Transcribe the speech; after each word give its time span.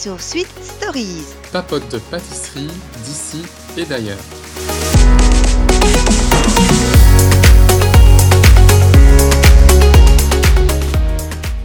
Sur 0.00 0.18
Sweet 0.18 0.48
Stories. 0.62 1.26
Papote 1.52 1.86
de 1.90 1.98
pâtisserie 1.98 2.70
d'ici 3.04 3.42
et 3.76 3.84
d'ailleurs. 3.84 4.16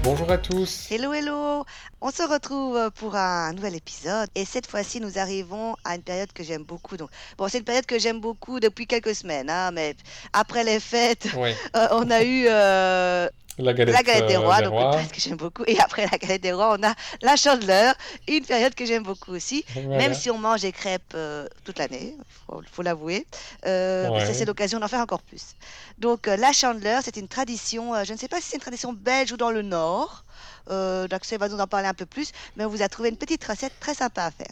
Bonjour 0.04 0.30
à 0.32 0.38
tous. 0.38 0.88
Hello, 0.92 1.14
hello. 1.14 1.64
On 2.02 2.12
se 2.12 2.24
retrouve 2.24 2.92
pour 2.92 3.16
un 3.16 3.54
nouvel 3.54 3.76
épisode 3.76 4.28
et 4.36 4.44
cette 4.44 4.68
fois-ci 4.68 5.00
nous 5.00 5.18
arrivons 5.18 5.78
à 5.86 5.96
une 5.96 6.04
période 6.04 6.34
que 6.34 6.44
j'aime 6.44 6.64
beaucoup. 6.64 6.98
Donc, 6.98 7.12
bon, 7.38 7.48
c'est 7.48 7.60
une 7.60 7.64
période 7.64 7.86
que 7.86 8.00
j'aime 8.00 8.20
beaucoup 8.20 8.60
depuis 8.60 8.86
quelques 8.86 9.16
semaines, 9.16 9.50
hein, 9.50 9.72
mais 9.72 9.96
après 10.34 10.66
les 10.66 10.82
fêtes, 10.82 11.30
Ouais, 11.38 11.56
euh, 11.78 11.88
on 11.92 12.12
a 12.12 12.22
eu 12.22 12.48
euh, 12.50 13.30
la 13.58 13.74
galette, 13.74 13.96
la 13.96 14.04
galette 14.04 14.28
des 14.28 14.36
euh, 14.36 14.40
rois, 14.40 14.58
des 14.58 14.64
donc 14.66 14.74
rois. 14.74 14.84
une 14.86 14.92
période 14.92 15.12
que 15.12 15.22
j'aime 15.22 15.38
beaucoup. 15.38 15.64
Et 15.68 15.80
après 15.80 16.08
la 16.12 16.18
galette 16.18 16.42
des 16.42 16.52
rois, 16.52 16.76
on 16.80 16.84
a 16.84 16.94
la 17.22 17.36
chandeleur, 17.36 17.94
une 18.28 18.44
période 18.46 18.76
que 18.76 18.86
j'aime 18.86 19.04
beaucoup 19.04 19.32
aussi. 19.34 19.64
Voilà. 19.74 19.98
Même 19.98 20.14
si 20.14 20.30
on 20.30 20.38
mange 20.38 20.62
des 20.62 20.72
crêpes 20.72 21.14
euh, 21.16 21.48
toute 21.64 21.80
l'année, 21.80 22.16
faut, 22.48 22.62
faut 22.72 22.82
l'avouer, 22.82 23.26
euh, 23.66 24.10
Ouais. 24.10 24.34
c'est 24.34 24.46
l'occasion 24.46 24.80
d'en 24.80 24.88
faire 24.88 25.00
encore 25.00 25.22
plus. 25.22 25.56
Donc 25.98 26.28
euh, 26.28 26.36
la 26.36 26.52
chandeleur, 26.52 27.02
c'est 27.04 27.18
une 27.18 27.28
tradition, 27.28 27.94
je 28.04 28.12
ne 28.14 28.18
sais 28.18 28.28
pas 28.28 28.42
si 28.42 28.50
c'est 28.50 28.58
une 28.58 28.62
tradition 28.62 28.94
belge 28.94 29.32
ou 29.32 29.38
dans 29.38 29.52
le 29.52 29.62
nord. 29.62 30.24
D'Axel 30.68 31.40
va 31.40 31.48
nous 31.48 31.60
en 31.60 31.68
parler 31.68 31.88
un 31.88 31.94
peu 31.94 32.06
plus, 32.08 32.32
mais 32.58 32.66
on 32.66 32.70
vous 32.70 32.82
a 32.82 32.90
trouvé 32.90 33.10
une 33.10 33.18
petite 33.18 33.44
recette 33.46 33.74
très 33.80 33.94
sympa 33.94 34.24
à 34.26 34.32
faire. 34.32 34.48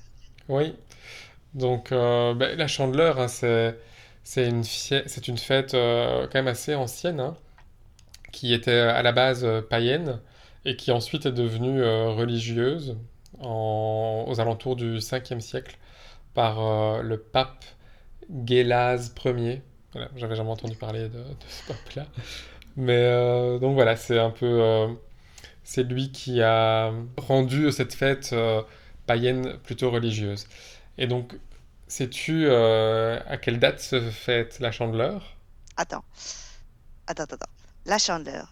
Oui. 0.48 0.76
Donc, 1.56 1.90
ben, 1.90 2.56
la 2.58 2.68
chandeleur, 2.68 3.20
hein, 3.20 3.28
c'est 3.28 4.48
une, 4.48 4.64
fie- 4.64 5.02
c'est 5.08 5.28
une 5.28 5.38
fête 5.40 5.72
quand 5.72 6.36
même 6.36 6.48
assez 6.48 6.76
ancienne, 6.76 7.20
hein, 7.20 7.36
qui 8.34 8.54
était 8.54 8.72
à 8.72 9.02
la 9.02 9.14
base 9.14 9.46
euh, 9.46 9.62
païenne 9.62 10.20
et 10.66 10.76
qui 10.76 10.92
ensuite 10.92 11.26
est 11.26 11.32
devenue 11.32 11.82
euh, 11.82 12.10
religieuse 12.10 12.98
aux 13.40 14.36
alentours 14.40 14.76
du 14.76 14.98
5e 14.98 15.40
siècle 15.40 15.78
par 16.34 16.60
euh, 16.60 17.02
le 17.02 17.18
pape 17.18 17.64
Gélase 18.46 19.14
Ier. 19.24 19.62
Voilà, 19.94 20.10
j'avais 20.16 20.36
jamais 20.36 20.50
entendu 20.50 20.76
parler 20.76 21.08
de, 21.10 21.24
ce 21.48 21.68
pape-là. 21.68 22.08
Mais 22.76 23.60
donc 23.60 23.76
voilà, 23.76 23.96
c'est 23.96 24.18
un 24.18 24.32
peu. 24.32 24.88
c'est 25.64 25.84
lui 25.84 26.12
qui 26.12 26.42
a 26.42 26.92
rendu 27.18 27.72
cette 27.72 27.94
fête 27.94 28.34
païenne 29.06 29.58
plutôt 29.60 29.92
religieuse. 29.92 30.48
Et 30.98 31.06
donc, 31.06 31.38
sais-tu 31.88 32.50
à 32.50 33.38
quelle 33.40 33.60
date 33.60 33.80
se 33.80 34.02
fête 34.02 34.60
la 34.60 34.72
chandeleur? 34.72 35.36
Attends, 35.78 36.04
attends, 37.06 37.26
attends. 37.26 37.63
La 37.86 37.98
chandeleur. 37.98 38.48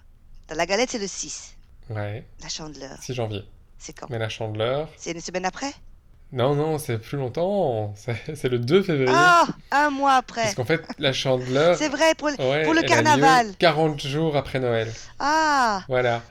Dans 0.47 0.55
la 0.55 0.65
galette, 0.65 0.89
c'est 0.91 0.99
le 0.99 1.07
6. 1.07 1.55
Ouais, 1.89 2.25
La 2.41 2.49
chandeleur, 2.49 2.97
6 3.01 3.13
janvier. 3.13 3.43
c'est 3.77 3.93
quand? 3.97 4.07
Mais 4.09 4.17
la 4.19 4.29
chandeleur. 4.29 4.89
C'est 4.97 5.11
une 5.11 5.21
semaine 5.21 5.45
après? 5.45 5.71
Non, 6.33 6.55
non, 6.55 6.77
c'est 6.77 6.97
plus 6.97 7.17
longtemps. 7.17 7.93
C'est 8.33 8.47
le 8.49 8.59
2 8.59 8.83
février. 8.83 9.11
Ah, 9.13 9.45
un 9.71 9.89
mois 9.89 10.13
après. 10.13 10.43
Parce 10.43 10.55
qu'en 10.55 10.63
fait, 10.65 10.81
la 10.99 11.11
chandeleur. 11.11 11.77
C'est 11.77 11.89
vrai, 11.89 12.15
pour 12.15 12.29
le... 12.29 12.35
ouais, 12.35 12.63
pour 12.63 12.73
le 12.73 12.79
elle 12.79 12.85
a 12.85 12.87
carnaval. 13.03 13.47
lieu 13.47 13.53
40 13.59 14.01
jours 14.01 14.37
après 14.37 14.59
Noël. 14.59 14.91
Ah 15.19 15.83
Voilà. 15.89 16.21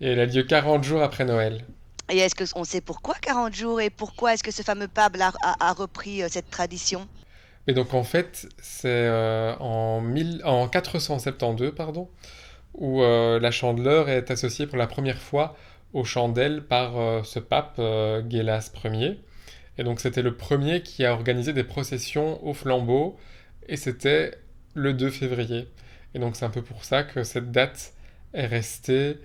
Et 0.00 0.08
elle 0.12 0.20
a 0.20 0.26
lieu 0.26 0.42
40 0.42 0.84
jours 0.84 1.02
après 1.02 1.24
Noël. 1.24 1.64
Et 2.10 2.18
est-ce 2.18 2.34
qu'on 2.52 2.64
sait 2.64 2.80
pourquoi 2.82 3.14
40 3.14 3.54
jours 3.54 3.80
et 3.80 3.88
pourquoi 3.90 4.34
est-ce 4.34 4.42
que 4.42 4.50
ce 4.50 4.62
fameux 4.62 4.88
pape 4.88 5.16
a, 5.20 5.32
a- 5.42 5.68
a 5.70 5.72
repris 5.72 6.22
euh, 6.22 6.28
cette 6.30 6.50
tradition? 6.50 7.06
Mais 7.66 7.74
donc 7.74 7.92
en 7.94 8.04
fait, 8.04 8.46
c'est 8.62 8.88
euh, 8.88 9.54
en, 9.56 10.00
1000 10.00 10.42
en 10.44 10.68
472, 10.68 11.74
pardon, 11.74 12.08
où 12.78 13.02
euh, 13.02 13.40
la 13.40 13.50
chandeleur 13.50 14.08
est 14.08 14.30
associée 14.30 14.66
pour 14.66 14.78
la 14.78 14.86
première 14.86 15.20
fois 15.20 15.56
aux 15.92 16.04
chandelles 16.04 16.62
par 16.62 16.98
euh, 16.98 17.22
ce 17.24 17.38
pape 17.40 17.76
euh, 17.78 18.22
Gélas 18.28 18.70
Ier. 18.84 19.20
Et 19.78 19.84
donc 19.84 20.00
c'était 20.00 20.22
le 20.22 20.36
premier 20.36 20.82
qui 20.82 21.04
a 21.04 21.12
organisé 21.12 21.52
des 21.52 21.64
processions 21.64 22.44
au 22.46 22.54
flambeau, 22.54 23.16
et 23.68 23.76
c'était 23.76 24.32
le 24.74 24.92
2 24.92 25.10
février. 25.10 25.68
Et 26.14 26.18
donc 26.18 26.36
c'est 26.36 26.44
un 26.44 26.50
peu 26.50 26.62
pour 26.62 26.84
ça 26.84 27.02
que 27.02 27.22
cette 27.22 27.50
date 27.52 27.92
est 28.32 28.46
restée 28.46 29.18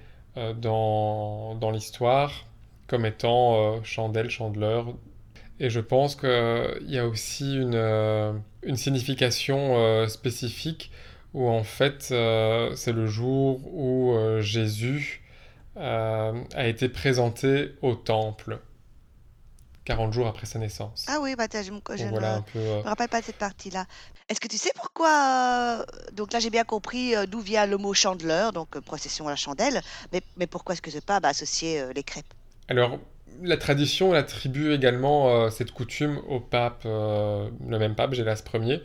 dans, 0.57 1.55
dans 1.55 1.69
l'histoire 1.69 2.45
comme 2.87 3.05
étant 3.05 3.81
chandelle, 3.83 4.29
chandeleur, 4.29 4.93
et 5.59 5.69
je 5.71 5.79
pense 5.79 6.15
qu'il 6.15 6.85
y 6.87 6.99
a 6.99 7.07
aussi 7.07 7.55
une, 7.55 8.41
une 8.63 8.75
signification 8.75 10.07
spécifique 10.07 10.91
où 11.33 11.49
en 11.49 11.63
fait 11.63 12.09
euh, 12.11 12.75
c'est 12.75 12.91
le 12.93 13.07
jour 13.07 13.61
où 13.73 14.13
euh, 14.13 14.41
Jésus 14.41 15.23
euh, 15.77 16.33
a 16.55 16.67
été 16.67 16.89
présenté 16.89 17.73
au 17.81 17.95
temple, 17.95 18.59
40 19.85 20.13
jours 20.13 20.27
après 20.27 20.45
sa 20.45 20.59
naissance. 20.59 21.05
Ah 21.07 21.17
oui, 21.21 21.35
bah, 21.35 21.47
je 21.51 21.71
me 21.71 21.79
je 21.95 22.03
ne 22.05 22.09
voilà 22.09 22.35
un 22.35 22.41
peu... 22.41 22.59
euh, 22.59 22.83
me 22.83 22.87
rappelle 22.87 23.09
pas 23.09 23.21
de 23.21 23.25
cette 23.25 23.37
partie-là. 23.37 23.85
Est-ce 24.29 24.39
que 24.39 24.47
tu 24.47 24.57
sais 24.57 24.71
pourquoi 24.75 25.85
Donc 26.13 26.31
là, 26.31 26.39
j'ai 26.39 26.49
bien 26.49 26.63
compris 26.63 27.13
d'où 27.27 27.39
vient 27.41 27.65
le 27.65 27.77
mot 27.77 27.93
chandeleur, 27.93 28.53
donc 28.53 28.79
procession 28.79 29.27
à 29.27 29.31
la 29.31 29.35
chandelle. 29.35 29.81
Mais, 30.13 30.21
mais 30.37 30.47
pourquoi 30.47 30.73
est-ce 30.73 30.81
que 30.81 30.91
ce 30.91 30.99
pape 30.99 31.25
a 31.25 31.29
associé 31.29 31.81
euh, 31.81 31.91
les 31.93 32.03
crêpes? 32.03 32.33
Alors, 32.69 32.99
la 33.41 33.57
tradition 33.57 34.13
attribue 34.13 34.73
également 34.73 35.29
euh, 35.29 35.49
cette 35.49 35.71
coutume 35.71 36.19
au 36.29 36.39
pape, 36.39 36.83
euh, 36.85 37.49
le 37.67 37.79
même 37.79 37.95
pape, 37.95 38.13
Gélas 38.13 38.41
Ier, 38.53 38.81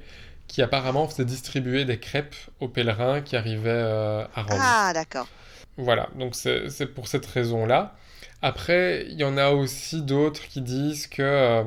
qui 0.49 0.63
apparemment 0.63 1.07
faisait 1.07 1.27
distribuer 1.27 1.85
des 1.85 2.01
crêpes 2.01 2.35
aux 2.59 2.69
pèlerins 2.69 3.21
qui 3.21 3.37
arrivaient 3.37 3.71
euh, 3.71 4.25
à 4.35 4.43
Rome. 4.43 4.59
Ah, 4.61 4.91
d'accord. 4.93 5.29
Voilà, 5.77 6.09
donc 6.19 6.35
c'est 6.35 6.87
pour 6.87 7.07
cette 7.07 7.27
raison-là. 7.27 7.95
Après, 8.43 9.07
il 9.09 9.19
y 9.19 9.25
en 9.25 9.37
a 9.37 9.51
aussi 9.51 10.03
d'autres 10.03 10.49
qui 10.49 10.61
disent 10.61 11.07
que 11.07 11.23
euh, 11.23 11.63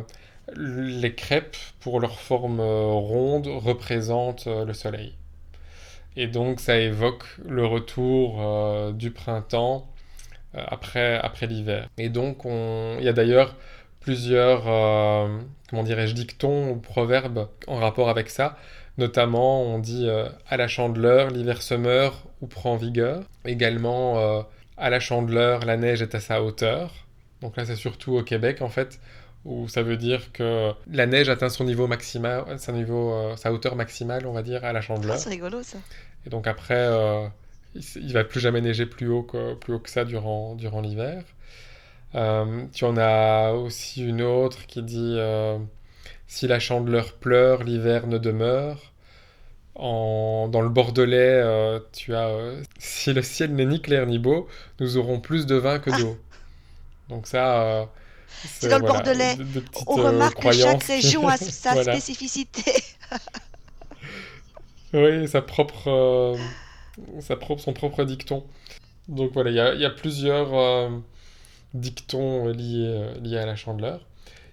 les 0.57 1.15
crêpes, 1.15 1.55
pour 1.79 2.01
leur 2.01 2.19
forme 2.19 2.59
euh, 2.59 2.87
ronde, 2.87 3.47
représentent 3.47 4.47
le 4.47 4.73
soleil. 4.73 5.15
Et 6.17 6.27
donc 6.27 6.59
ça 6.59 6.77
évoque 6.77 7.23
le 7.47 7.65
retour 7.65 8.91
du 8.91 9.11
printemps 9.11 9.87
après, 10.53 11.17
après 11.17 11.47
l'hiver. 11.47 11.87
Et 11.97 12.09
donc 12.09 12.43
on... 12.43 12.97
il 12.99 13.05
y 13.05 13.07
a 13.07 13.13
d'ailleurs 13.13 13.55
plusieurs, 14.01 14.63
euh, 14.67 15.39
comment 15.69 15.83
dirais-je, 15.83 16.13
dictons 16.13 16.71
ou 16.71 16.75
proverbes 16.75 17.47
en 17.67 17.77
rapport 17.77 18.09
avec 18.09 18.29
ça. 18.29 18.57
Notamment, 18.97 19.63
on 19.63 19.79
dit 19.79 20.07
euh, 20.09 20.27
à 20.49 20.57
la 20.57 20.67
chandeleur, 20.67 21.29
l'hiver 21.29 21.61
se 21.61 21.73
meurt 21.75 22.23
ou 22.41 22.47
prend 22.47 22.75
vigueur. 22.75 23.23
Également, 23.45 24.19
euh, 24.19 24.41
à 24.77 24.89
la 24.89 24.99
chandeleur, 24.99 25.61
la 25.65 25.77
neige 25.77 26.01
est 26.01 26.13
à 26.13 26.19
sa 26.19 26.43
hauteur. 26.43 26.91
Donc 27.41 27.55
là, 27.57 27.65
c'est 27.65 27.75
surtout 27.75 28.17
au 28.17 28.23
Québec, 28.23 28.61
en 28.61 28.69
fait, 28.69 28.99
où 29.45 29.67
ça 29.67 29.81
veut 29.81 29.97
dire 29.97 30.31
que 30.33 30.71
la 30.91 31.05
neige 31.05 31.29
atteint 31.29 31.49
son 31.49 31.63
niveau 31.63 31.87
maximal, 31.87 32.43
niveau, 32.73 33.35
sa 33.37 33.51
hauteur 33.53 33.75
maximale, 33.75 34.25
on 34.27 34.33
va 34.33 34.43
dire, 34.43 34.63
à 34.65 34.73
la 34.73 34.79
Ah, 34.79 34.81
chandeleur. 34.81 35.17
c'est 35.17 35.29
rigolo 35.29 35.63
ça. 35.63 35.77
Et 36.25 36.29
donc 36.29 36.45
après, 36.45 36.87
il, 37.73 37.81
il 37.95 38.13
va 38.13 38.23
plus 38.23 38.39
jamais 38.39 38.61
neiger 38.61 38.85
plus 38.85 39.07
haut 39.09 39.23
que, 39.23 39.55
plus 39.55 39.73
haut 39.73 39.79
que 39.79 39.89
ça 39.89 40.05
durant, 40.05 40.53
durant 40.55 40.81
l'hiver. 40.81 41.23
Euh, 42.15 42.65
tu 42.73 42.83
en 42.85 42.97
as 42.97 43.51
aussi 43.53 44.03
une 44.05 44.21
autre 44.21 44.65
qui 44.67 44.83
dit 44.83 45.15
euh, 45.17 45.57
Si 46.27 46.47
la 46.47 46.59
chandeleur 46.59 47.13
pleure, 47.13 47.63
l'hiver 47.63 48.07
ne 48.07 48.17
demeure. 48.17 48.91
En, 49.75 50.49
dans 50.51 50.61
le 50.61 50.69
Bordelais, 50.69 51.17
euh, 51.43 51.79
tu 51.93 52.13
as 52.15 52.27
euh, 52.27 52.61
Si 52.79 53.13
le 53.13 53.21
ciel 53.21 53.55
n'est 53.55 53.65
ni 53.65 53.81
clair 53.81 54.05
ni 54.05 54.19
beau, 54.19 54.47
nous 54.79 54.97
aurons 54.97 55.19
plus 55.21 55.45
de 55.45 55.55
vin 55.55 55.79
que 55.79 55.89
d'eau. 56.01 56.17
Donc 57.09 57.27
ça, 57.27 57.61
euh, 57.63 57.85
C'est 58.45 58.67
dans 58.69 58.79
le 58.79 58.85
Bordelais. 58.87 59.35
de- 59.37 59.43
de 59.43 59.59
petites, 59.61 59.87
On 59.87 59.99
euh, 59.99 60.07
remarque 60.09 60.41
que 60.41 60.51
chaque 60.51 60.83
région 60.83 61.27
a 61.27 61.37
sa 61.37 61.73
Voilà. 61.73 61.93
spécificité. 61.93 62.83
Oui, 64.93 65.27
sa 65.27 65.41
propre, 65.41 65.87
euh, 65.89 66.35
sa 67.21 67.37
propre, 67.37 67.61
son 67.61 67.71
propre 67.73 68.03
dicton. 68.03 68.43
Donc 69.07 69.31
voilà, 69.33 69.49
il 69.51 69.55
y 69.55 69.59
a, 69.59 69.73
il 69.73 69.81
y 69.81 69.85
a 69.85 69.89
plusieurs 69.89 70.53
euh, 70.53 70.89
dictons 71.73 72.47
liés, 72.47 73.13
liés 73.21 73.37
à 73.37 73.45
la 73.45 73.55
chandeleur. 73.55 74.05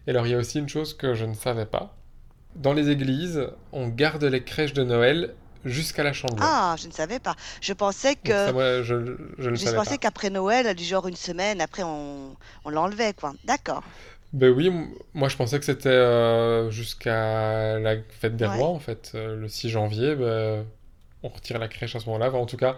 Et 0.07 0.11
alors, 0.11 0.27
il 0.27 0.31
y 0.31 0.35
a 0.35 0.39
aussi 0.39 0.59
une 0.59 0.69
chose 0.69 0.95
que 0.95 1.15
je 1.15 1.25
ne 1.25 1.35
savais 1.35 1.67
pas. 1.67 1.95
Dans 2.57 2.73
les 2.73 2.91
églises, 2.91 3.47
on 3.73 3.89
garde 3.89 4.25
les 4.25 4.43
crèches 4.45 4.73
de 4.73 4.83
Noël 4.85 5.35
jusqu'à 5.65 6.03
la 6.03 6.13
chandeleur. 6.13 6.53
Ah, 6.53 6.77
je 6.79 6.87
ne 6.89 6.93
savais 6.93 7.19
pas. 7.21 7.37
Je 7.61 7.73
pensais 7.73 8.17
ça, 8.25 8.25
que 8.25 8.51
moi, 8.53 8.83
je, 8.83 9.17
je 9.39 9.51
ne 9.51 9.57
je 9.57 9.57
savais 9.57 9.77
pensais 9.77 9.99
qu'après 9.99 10.31
Noël, 10.31 10.75
du 10.75 10.85
genre 10.85 11.07
une 11.09 11.17
semaine, 11.17 11.61
après 11.61 11.83
on, 11.83 12.37
on 12.65 12.71
l'enlevait 12.71 13.13
quoi. 13.15 13.35
D'accord. 13.45 13.85
Ben 14.33 14.51
oui, 14.51 14.71
moi 15.15 15.29
je 15.29 15.37
pensais 15.37 15.59
que 15.59 15.65
c'était 15.65 15.89
euh, 15.89 16.71
jusqu'à 16.71 17.79
la 17.79 17.97
fête 18.11 18.37
des 18.37 18.47
Ouais. 18.47 18.57
rois, 18.57 18.69
en 18.69 18.79
fait. 18.79 19.13
Euh, 19.15 19.37
le 19.37 19.49
6 19.49 19.71
janvier, 19.71 20.15
ben, 20.17 20.67
on 21.23 21.29
retire 21.29 21.59
la 21.59 21.69
crèche 21.69 21.97
à 21.97 22.01
ce 22.01 22.07
moment-là. 22.07 22.29
Enfin, 22.29 22.39
en 22.39 22.47
tout 22.47 22.57
cas, 22.59 22.77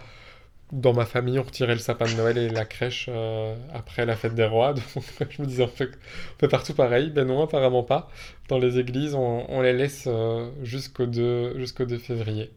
dans 0.72 0.92
ma 0.94 1.04
famille, 1.06 1.38
on 1.38 1.42
retirait 1.42 1.74
le 1.74 1.80
sapin 1.80 2.06
de 2.06 2.14
Noël 2.14 2.38
et 2.38 2.48
la 2.48 2.64
crèche 2.64 3.06
euh, 3.08 3.56
après 3.74 4.06
la 4.06 4.16
fête 4.16 4.34
des 4.34 4.44
rois. 4.46 4.74
Donc 4.94 5.04
je 5.30 5.42
me 5.42 5.46
disais, 5.46 5.64
on 5.64 5.68
fait, 5.68 5.90
on 6.36 6.38
fait 6.40 6.48
partout 6.48 6.74
pareil. 6.74 7.10
Ben 7.10 7.26
non, 7.26 7.42
apparemment 7.42 7.82
pas. 7.82 8.08
Dans 8.48 8.58
les 8.58 8.78
églises, 8.78 9.14
on, 9.14 9.46
on 9.50 9.62
les 9.62 9.72
laisse 9.72 10.04
euh, 10.06 10.50
jusqu'au 10.62 11.06
2, 11.06 11.58
jusqu'au 11.58 11.84
2 11.86 11.98
février. 11.98 12.50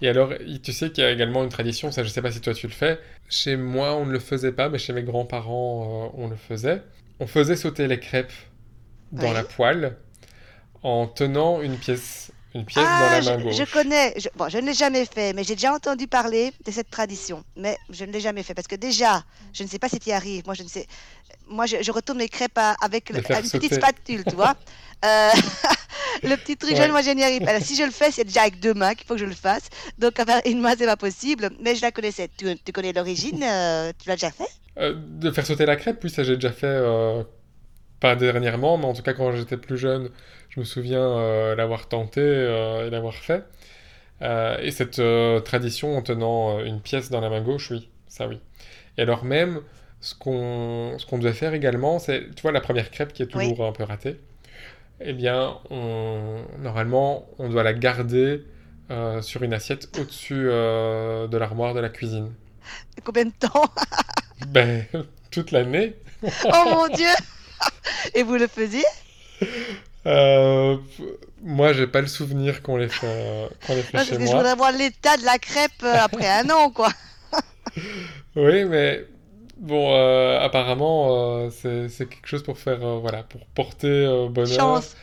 Et 0.00 0.08
alors, 0.08 0.32
tu 0.62 0.72
sais 0.72 0.90
qu'il 0.90 1.02
y 1.02 1.06
a 1.06 1.10
également 1.10 1.42
une 1.42 1.48
tradition, 1.48 1.90
ça 1.90 2.04
je 2.04 2.08
sais 2.08 2.22
pas 2.22 2.30
si 2.30 2.40
toi 2.40 2.54
tu 2.54 2.66
le 2.68 2.72
fais. 2.72 3.00
Chez 3.28 3.56
moi, 3.56 3.94
on 3.96 4.06
ne 4.06 4.12
le 4.12 4.20
faisait 4.20 4.52
pas, 4.52 4.68
mais 4.68 4.78
chez 4.78 4.92
mes 4.92 5.02
grands-parents, 5.02 6.12
euh, 6.16 6.22
on 6.22 6.28
le 6.28 6.36
faisait. 6.36 6.82
on 7.20 7.26
faisait 7.26 7.56
sauter 7.56 7.88
les 7.88 7.98
crêpes 7.98 8.32
dans 9.12 9.32
Oui. 9.32 9.34
la 9.34 9.44
poêle 9.44 9.96
en 10.82 11.06
tenant 11.08 11.60
une 11.62 11.78
pièce, 11.78 12.32
une 12.58 12.64
pièce 12.66 12.84
dans 12.84 12.90
Ah, 13.06 13.10
la 13.10 13.20
je, 13.20 13.30
main 13.30 13.38
je 13.52 13.58
gauche. 13.62 13.72
connais. 13.72 14.14
Je, 14.16 14.28
bon, 14.36 14.48
je 14.48 14.58
ne 14.58 14.66
l'ai 14.66 14.74
jamais 14.74 15.04
fait, 15.06 15.32
mais 15.32 15.44
j'ai 15.44 15.54
déjà 15.54 15.72
entendu 15.72 16.06
parler 16.06 16.52
de 16.66 16.70
cette 16.70 16.90
tradition. 16.90 17.44
Mais 17.56 17.76
je 17.90 18.04
ne 18.04 18.12
l'ai 18.12 18.20
jamais 18.20 18.42
fait 18.42 18.54
parce 18.54 18.68
que 18.68 18.76
déjà, 18.76 19.22
je 19.52 19.62
ne 19.62 19.68
sais 19.68 19.78
pas 19.78 19.88
si 19.88 19.98
tu 19.98 20.10
y 20.10 20.12
arrives. 20.12 20.42
Moi, 20.46 20.54
je 20.54 20.62
ne 20.62 20.68
sais. 20.68 20.86
Moi, 21.48 21.66
je, 21.66 21.76
je 21.82 21.90
retourne 21.92 22.18
mes 22.18 22.28
crêpes 22.28 22.58
à- 22.58 22.76
avec 22.82 23.10
le- 23.10 23.18
une 23.18 23.50
petite 23.50 23.74
spatule, 23.74 24.24
tu 24.28 24.34
vois. 24.34 24.54
Euh, 25.04 25.30
le 26.24 26.34
petit 26.34 26.56
truc 26.56 26.72
Ouais. 26.72 26.88
moi, 26.88 27.02
je 27.02 27.10
n'y 27.10 27.22
arrive 27.22 27.42
pas. 27.44 27.50
Alors, 27.50 27.62
si 27.62 27.76
je 27.76 27.84
le 27.84 27.92
fais, 27.92 28.10
c'est 28.10 28.24
déjà 28.24 28.42
avec 28.42 28.58
deux 28.58 28.74
mains 28.74 28.94
qu'il 28.96 29.06
faut 29.06 29.14
que 29.14 29.20
je 29.20 29.26
le 29.26 29.32
fasse. 29.34 29.62
Donc, 29.96 30.18
avec 30.18 30.44
une 30.52 30.60
main, 30.60 30.74
c'est 30.76 30.86
pas 30.86 30.96
possible. 30.96 31.50
Mais 31.60 31.76
je 31.76 31.82
la 31.82 31.92
connaissais. 31.92 32.28
Tu, 32.36 32.56
tu 32.64 32.72
connais 32.72 32.92
l'origine 32.92 33.40
euh, 33.44 33.92
Tu 33.96 34.08
l'as 34.08 34.16
déjà 34.16 34.32
fait? 34.32 34.48
Euh, 34.78 34.94
de 34.96 35.30
faire 35.30 35.46
sauter 35.46 35.66
la 35.66 35.76
crêpe, 35.76 36.00
oui, 36.02 36.10
ça 36.10 36.24
j'ai 36.24 36.34
déjà 36.34 36.50
fait, 36.50 36.66
pas 38.00 38.16
dernièrement, 38.16 38.78
mais 38.78 38.86
en 38.86 38.94
tout 38.94 39.02
cas 39.02 39.12
quand 39.14 39.32
j'étais 39.32 39.56
plus 39.56 39.78
jeune, 39.78 40.10
je 40.50 40.60
me 40.60 40.64
souviens 40.64 41.00
euh, 41.02 41.54
l'avoir 41.56 41.88
tenté 41.88 42.20
euh, 42.22 42.86
et 42.86 42.90
l'avoir 42.90 43.14
fait. 43.14 43.44
Euh, 44.22 44.58
et 44.60 44.70
cette 44.72 45.02
tradition 45.44 45.96
en 45.96 46.02
tenant 46.02 46.60
une 46.64 46.80
pièce 46.80 47.10
dans 47.10 47.20
la 47.20 47.30
main 47.30 47.42
gauche, 47.42 47.70
oui, 47.70 47.88
ça 48.08 48.28
oui. 48.28 48.40
Et 48.98 49.02
alors 49.02 49.24
même, 49.24 49.60
ce 50.00 50.14
qu'on 50.14 50.94
ce 50.98 51.06
qu'on 51.06 51.18
devait 51.18 51.32
faire 51.34 51.54
également, 51.54 51.98
c'est, 51.98 52.34
tu 52.34 52.42
vois, 52.42 52.52
la 52.52 52.60
première 52.62 52.90
crêpe 52.90 53.12
qui 53.12 53.22
est 53.22 53.32
Oui. 53.34 53.56
toujours 53.56 53.66
un 53.66 53.72
peu 53.72 53.84
ratée, 53.84 54.18
eh 55.00 55.12
bien, 55.12 55.58
on, 55.70 56.42
normalement, 56.60 57.28
on 57.38 57.48
doit 57.48 57.62
la 57.62 57.74
garder 57.74 58.44
euh, 58.90 59.22
sur 59.22 59.42
une 59.42 59.54
assiette 59.54 59.88
au-dessus 59.98 60.48
euh, 60.50 61.28
de 61.28 61.36
l'armoire 61.36 61.74
de 61.74 61.80
la 61.80 61.88
cuisine. 61.88 62.32
Combien 63.04 63.26
de 63.26 63.32
temps? 63.38 63.64
Ben, 64.40 64.84
toute 65.30 65.50
l'année. 65.52 65.94
Oh 66.52 66.64
mon 66.70 66.88
Dieu 66.88 67.08
Et 68.14 68.22
vous 68.22 68.36
le 68.36 68.46
faisiez 68.48 68.84
Euh, 70.06 70.76
moi, 71.42 71.72
j'ai 71.72 71.86
pas 71.86 72.00
le 72.00 72.06
souvenir 72.06 72.62
qu'on 72.62 72.76
les 72.76 72.88
fait, 72.88 73.06
euh, 73.06 73.48
qu'on 73.66 73.74
les 73.74 73.82
fait 73.82 73.98
Parce 73.98 74.08
chez 74.08 74.16
que 74.16 74.26
je 74.26 74.32
moi. 74.32 74.36
voudrais 74.36 74.54
voir 74.54 74.72
l'état 74.72 75.16
de 75.16 75.24
la 75.24 75.38
crêpe 75.38 75.82
euh, 75.82 75.94
après 76.00 76.28
un 76.28 76.48
an, 76.50 76.70
quoi. 76.70 76.90
Oui, 78.36 78.64
mais 78.64 79.04
bon, 79.58 79.94
euh, 79.94 80.38
apparemment, 80.40 81.50
c'est 81.50 81.88
c'est 81.88 82.08
quelque 82.08 82.26
chose 82.26 82.42
pour 82.42 82.58
faire, 82.58 82.78
voilà, 83.00 83.22
pour 83.24 83.46
porter 83.46 84.06
bonheur. 84.30 84.56
Chance. 84.56 84.96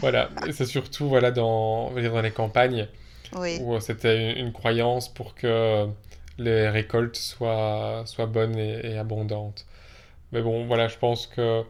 Voilà, 0.00 0.30
et 0.46 0.52
c'est 0.52 0.66
surtout, 0.66 1.08
voilà, 1.08 1.30
dans, 1.32 1.92
dire 1.94 2.20
les 2.22 2.32
campagnes 2.32 2.88
Oui. 3.32 3.60
où 3.60 3.78
c'était 3.80 4.32
une, 4.32 4.46
une 4.48 4.52
croyance 4.52 5.08
pour 5.12 5.34
que 5.34 5.86
les 6.38 6.68
récoltes 6.68 7.16
soient, 7.16 8.04
soient 8.06 8.26
bonnes 8.26 8.58
et, 8.58 8.92
et 8.92 8.98
abondantes. 8.98 9.66
Mais 10.32 10.42
bon, 10.42 10.66
voilà, 10.66 10.88
je 10.88 10.98
pense 10.98 11.26
que, 11.28 11.62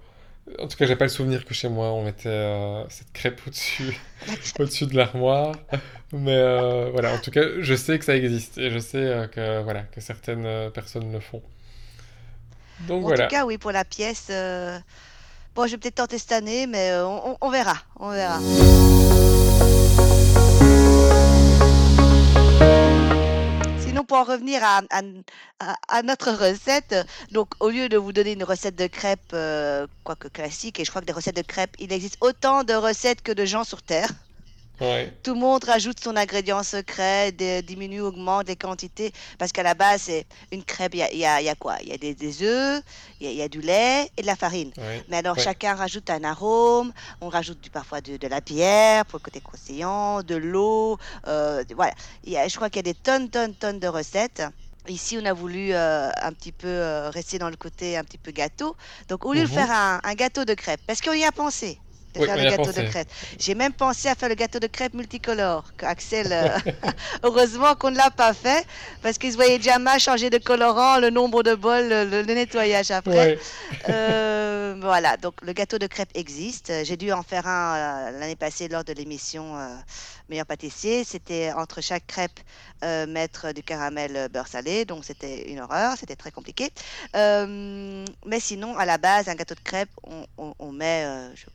en 0.59 0.69
tout 0.69 0.77
cas, 0.77 0.87
j'ai 0.87 0.97
pas 0.97 1.05
le 1.07 1.11
souvenir 1.11 1.45
que 1.45 1.55
chez 1.55 1.69
moi 1.69 1.93
on 1.93 2.05
mettait 2.05 2.29
euh, 2.29 2.89
cette 2.89 3.13
crêpe 3.13 3.41
au-dessus. 3.47 3.99
au-dessus 4.59 4.87
de 4.87 4.97
l'armoire. 4.97 5.55
Mais 6.13 6.37
euh, 6.37 6.91
voilà, 6.93 7.13
en 7.15 7.19
tout 7.19 7.31
cas, 7.31 7.43
je 7.61 7.75
sais 7.75 7.99
que 7.99 8.05
ça 8.05 8.17
existe 8.17 8.59
et 8.59 8.71
je 8.71 8.79
sais 8.79 8.99
euh, 8.99 9.27
que 9.27 9.63
voilà 9.63 9.83
que 9.83 10.01
certaines 10.01 10.71
personnes 10.71 11.13
le 11.13 11.21
font. 11.21 11.43
Donc 12.89 12.99
En 13.05 13.07
voilà. 13.09 13.27
tout 13.27 13.35
cas, 13.35 13.45
oui, 13.45 13.59
pour 13.59 13.73
la 13.73 13.85
pièce. 13.85 14.29
Bon, 15.55 15.67
je 15.67 15.73
vais 15.73 15.79
peut-être 15.79 15.95
tenter 15.97 16.19
cette 16.19 16.33
année, 16.33 16.67
mais 16.67 16.93
on, 16.97 17.31
on- 17.33 17.37
on 17.41 17.51
verra. 17.51 17.77
On 17.99 18.11
verra. 18.11 18.39
En 24.17 24.25
revenir 24.25 24.63
à 24.65 26.03
notre 26.03 26.33
recette, 26.33 26.95
donc 27.33 27.49
au 27.61 27.69
lieu 27.69 27.91
de 27.91 27.99
vous 27.99 28.15
donner 28.15 28.33
une 28.33 28.45
recette 28.45 28.75
de 28.75 28.87
crêpes, 28.87 29.21
euh, 29.35 29.87
quoique 30.05 30.29
classique, 30.29 30.81
et 30.81 30.87
je 30.87 30.91
crois 30.91 31.03
que 31.03 31.07
des 31.07 31.13
recettes 31.13 31.37
de 31.37 31.43
crêpes, 31.43 31.77
il 31.79 31.93
existe 31.93 32.17
autant 32.23 32.65
de 32.65 32.73
recettes 32.73 33.21
que 33.21 33.33
de 33.33 33.45
gens 33.45 33.65
sur 33.65 33.83
Terre. 33.83 34.09
Ouais, 34.81 35.13
Tout 35.23 35.35
le 35.35 35.41
monde 35.41 35.65
rajoute 35.65 35.99
son 36.01 36.15
ingrédient 36.17 36.63
secret, 36.63 37.33
de- 37.33 37.61
diminue, 37.61 38.01
augmente 38.01 38.47
les 38.47 38.55
quantités, 38.57 39.11
parce 39.39 39.51
qu'à 39.53 39.65
la 39.65 39.75
base, 39.75 40.03
c'est 40.03 40.27
une 40.53 40.63
crêpe, 40.65 40.95
il 40.95 40.99
y 40.99 41.03
a, 41.03 41.13
y 41.13 41.25
a- 41.25 41.43
y 41.43 41.49
a 41.49 41.57
quoi? 41.57 41.77
Il 41.83 41.89
y 41.89 41.93
a 41.93 41.99
des, 41.99 42.15
des 42.15 42.43
œufs, 42.45 42.81
il 43.21 43.29
y 43.31 43.35
y 43.35 43.43
a 43.43 43.49
du 43.49 43.61
lait 43.61 44.09
et 44.17 44.23
de 44.23 44.27
la 44.27 44.37
farine. 44.37 44.73
ouais, 44.79 45.05
Mais 45.09 45.17
alors, 45.17 45.37
Ouais. 45.37 45.43
chacun 45.43 45.75
rajoute 45.75 46.11
un 46.11 46.23
arôme, 46.23 46.93
on 47.21 47.29
rajoute 47.29 47.61
du, 47.61 47.71
parfois 47.71 48.01
de, 48.01 48.17
de 48.19 48.29
la 48.29 48.41
bière 48.41 49.05
pour 49.07 49.17
le 49.19 49.23
côté 49.23 49.41
croustillant, 49.41 50.23
de 50.23 50.37
l'eau, 50.37 50.97
euh, 51.27 51.65
voilà. 51.75 51.93
Il 52.23 52.33
y 52.33 52.37
a, 52.39 52.47
je 52.47 52.55
crois 52.57 52.71
qu'il 52.71 52.79
y 52.87 52.89
a 52.89 52.93
des 52.93 52.95
tonnes, 52.95 53.29
tonnes, 53.29 53.55
tonnes 53.57 53.81
de 53.81 53.89
recettes. 53.89 54.43
Ici, 54.89 55.19
on 55.21 55.25
a 55.27 55.33
voulu 55.33 55.75
euh, 55.75 56.11
un 56.23 56.33
petit 56.33 56.53
peu 56.53 56.69
euh, 56.69 57.11
rester 57.11 57.39
dans 57.39 57.51
le 57.51 57.57
côté 57.57 57.97
un 57.97 58.05
petit 58.05 58.19
peu 58.19 58.31
gâteau. 58.31 58.77
Donc, 59.09 59.25
au 59.25 59.33
lieu 59.33 59.43
de 59.43 59.47
Mhm. 59.47 59.49
faire 59.49 59.71
un, 59.73 60.01
un 60.05 60.15
gâteau 60.15 60.45
de 60.45 60.55
crêpes, 60.55 60.81
parce 60.87 61.01
qu'on 61.01 61.13
y 61.13 61.25
a 61.25 61.33
pensé, 61.33 61.81
de 62.17 62.21
Oui, 62.21 62.27
faire 62.27 62.37
le 62.37 62.45
gâteau 62.47 62.73
de 62.73 62.83
crêpes. 62.83 63.11
J'ai 63.39 63.55
même 63.55 63.73
pensé 63.73 64.09
à 64.09 64.15
faire 64.15 64.29
le 64.29 64.35
gâteau 64.35 64.59
de 64.59 64.67
crêpes 64.67 64.95
multicolore, 64.95 65.65
Axel, 65.83 66.33
euh, 66.33 66.59
heureusement 67.23 67.75
qu'on 67.75 67.91
ne 67.91 67.97
l'a 67.97 68.11
pas 68.11 68.33
fait, 68.35 68.67
parce 69.03 69.19
qu'il 69.19 69.31
se 69.33 69.37
voyait 69.37 69.59
déjà 69.59 69.79
mal 69.79 70.01
changer 70.01 70.31
de 70.31 70.39
colorant, 70.39 70.99
le 70.99 71.11
nombre 71.11 71.43
de 71.43 71.55
bols, 71.55 71.89
le, 71.89 72.23
le 72.23 72.35
nettoyage 72.35 72.91
après. 72.91 73.33
ouais, 73.33 73.39
Euh, 73.89 74.77
voilà, 74.81 75.17
donc 75.17 75.35
le 75.43 75.53
gâteau 75.53 75.79
de 75.79 75.87
crêpes 75.87 76.11
existe. 76.15 76.73
J'ai 76.85 76.97
dû 76.97 77.13
en 77.13 77.23
faire 77.23 77.47
un 77.47 77.77
euh, 77.77 78.21
l'année 78.21 78.37
passée 78.37 78.69
lors 78.69 78.85
de 78.85 78.93
l'émission 78.93 79.55
Meilleur 80.29 80.47
pâtissier. 80.47 81.05
C'était 81.05 81.53
entre 81.53 81.81
chaque 81.81 82.07
crêpe 82.07 82.41
mettre 83.09 83.53
du 83.53 83.63
caramel 83.63 84.29
beurre 84.33 84.49
salé, 84.49 84.85
donc 84.85 85.05
c'était 85.05 85.51
une 85.51 85.61
horreur, 85.61 85.97
c'était 85.99 86.17
très 86.17 86.31
compliqué. 86.31 86.71
Mais 87.15 88.41
sinon, 88.41 88.77
à 88.77 88.85
la 88.85 88.99
base, 88.99 89.29
un 89.29 89.35
gâteau 89.35 89.55
de 89.55 89.61
crêpes, 89.61 89.91
on, 90.05 90.27
on- 90.39 90.55
on 90.59 90.73
met 90.73 91.05
je- 91.35 91.47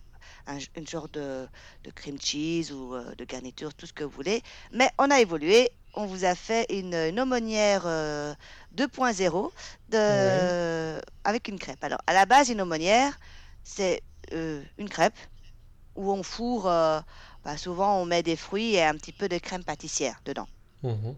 un, 0.51 0.59
une 0.75 0.87
genre 0.87 1.09
de, 1.09 1.47
de 1.83 1.91
cream 1.91 2.17
cheese 2.19 2.71
ou 2.71 2.95
euh, 2.95 3.15
de 3.15 3.25
garniture, 3.25 3.73
tout 3.73 3.85
ce 3.85 3.93
que 3.93 4.03
vous 4.03 4.11
voulez. 4.11 4.41
Mais 4.71 4.89
on 4.97 5.09
a 5.11 5.19
évolué. 5.19 5.69
On 5.93 6.05
vous 6.05 6.23
a 6.23 6.35
fait 6.35 6.65
une, 6.69 6.93
une 6.95 7.19
aumônière 7.19 7.83
euh, 7.85 8.33
2.0 8.75 9.51
de, 9.89 11.01
avec 11.23 11.47
une 11.49 11.59
crêpe. 11.59 11.83
Alors, 11.83 11.99
à 12.07 12.13
la 12.13 12.25
base, 12.25 12.49
une 12.49 12.61
aumônière, 12.61 13.17
c'est 13.63 14.01
euh, 14.33 14.63
une 14.77 14.89
crêpe 14.89 15.17
où 15.95 16.11
on 16.11 16.23
fourre, 16.23 16.67
euh, 16.67 17.01
bah, 17.43 17.57
souvent 17.57 17.97
on 18.01 18.05
met 18.05 18.23
des 18.23 18.37
fruits 18.37 18.75
et 18.75 18.83
un 18.83 18.93
petit 18.95 19.11
peu 19.11 19.27
de 19.27 19.37
crème 19.37 19.63
pâtissière 19.65 20.21
dedans, 20.25 20.47
mhm, 20.83 21.15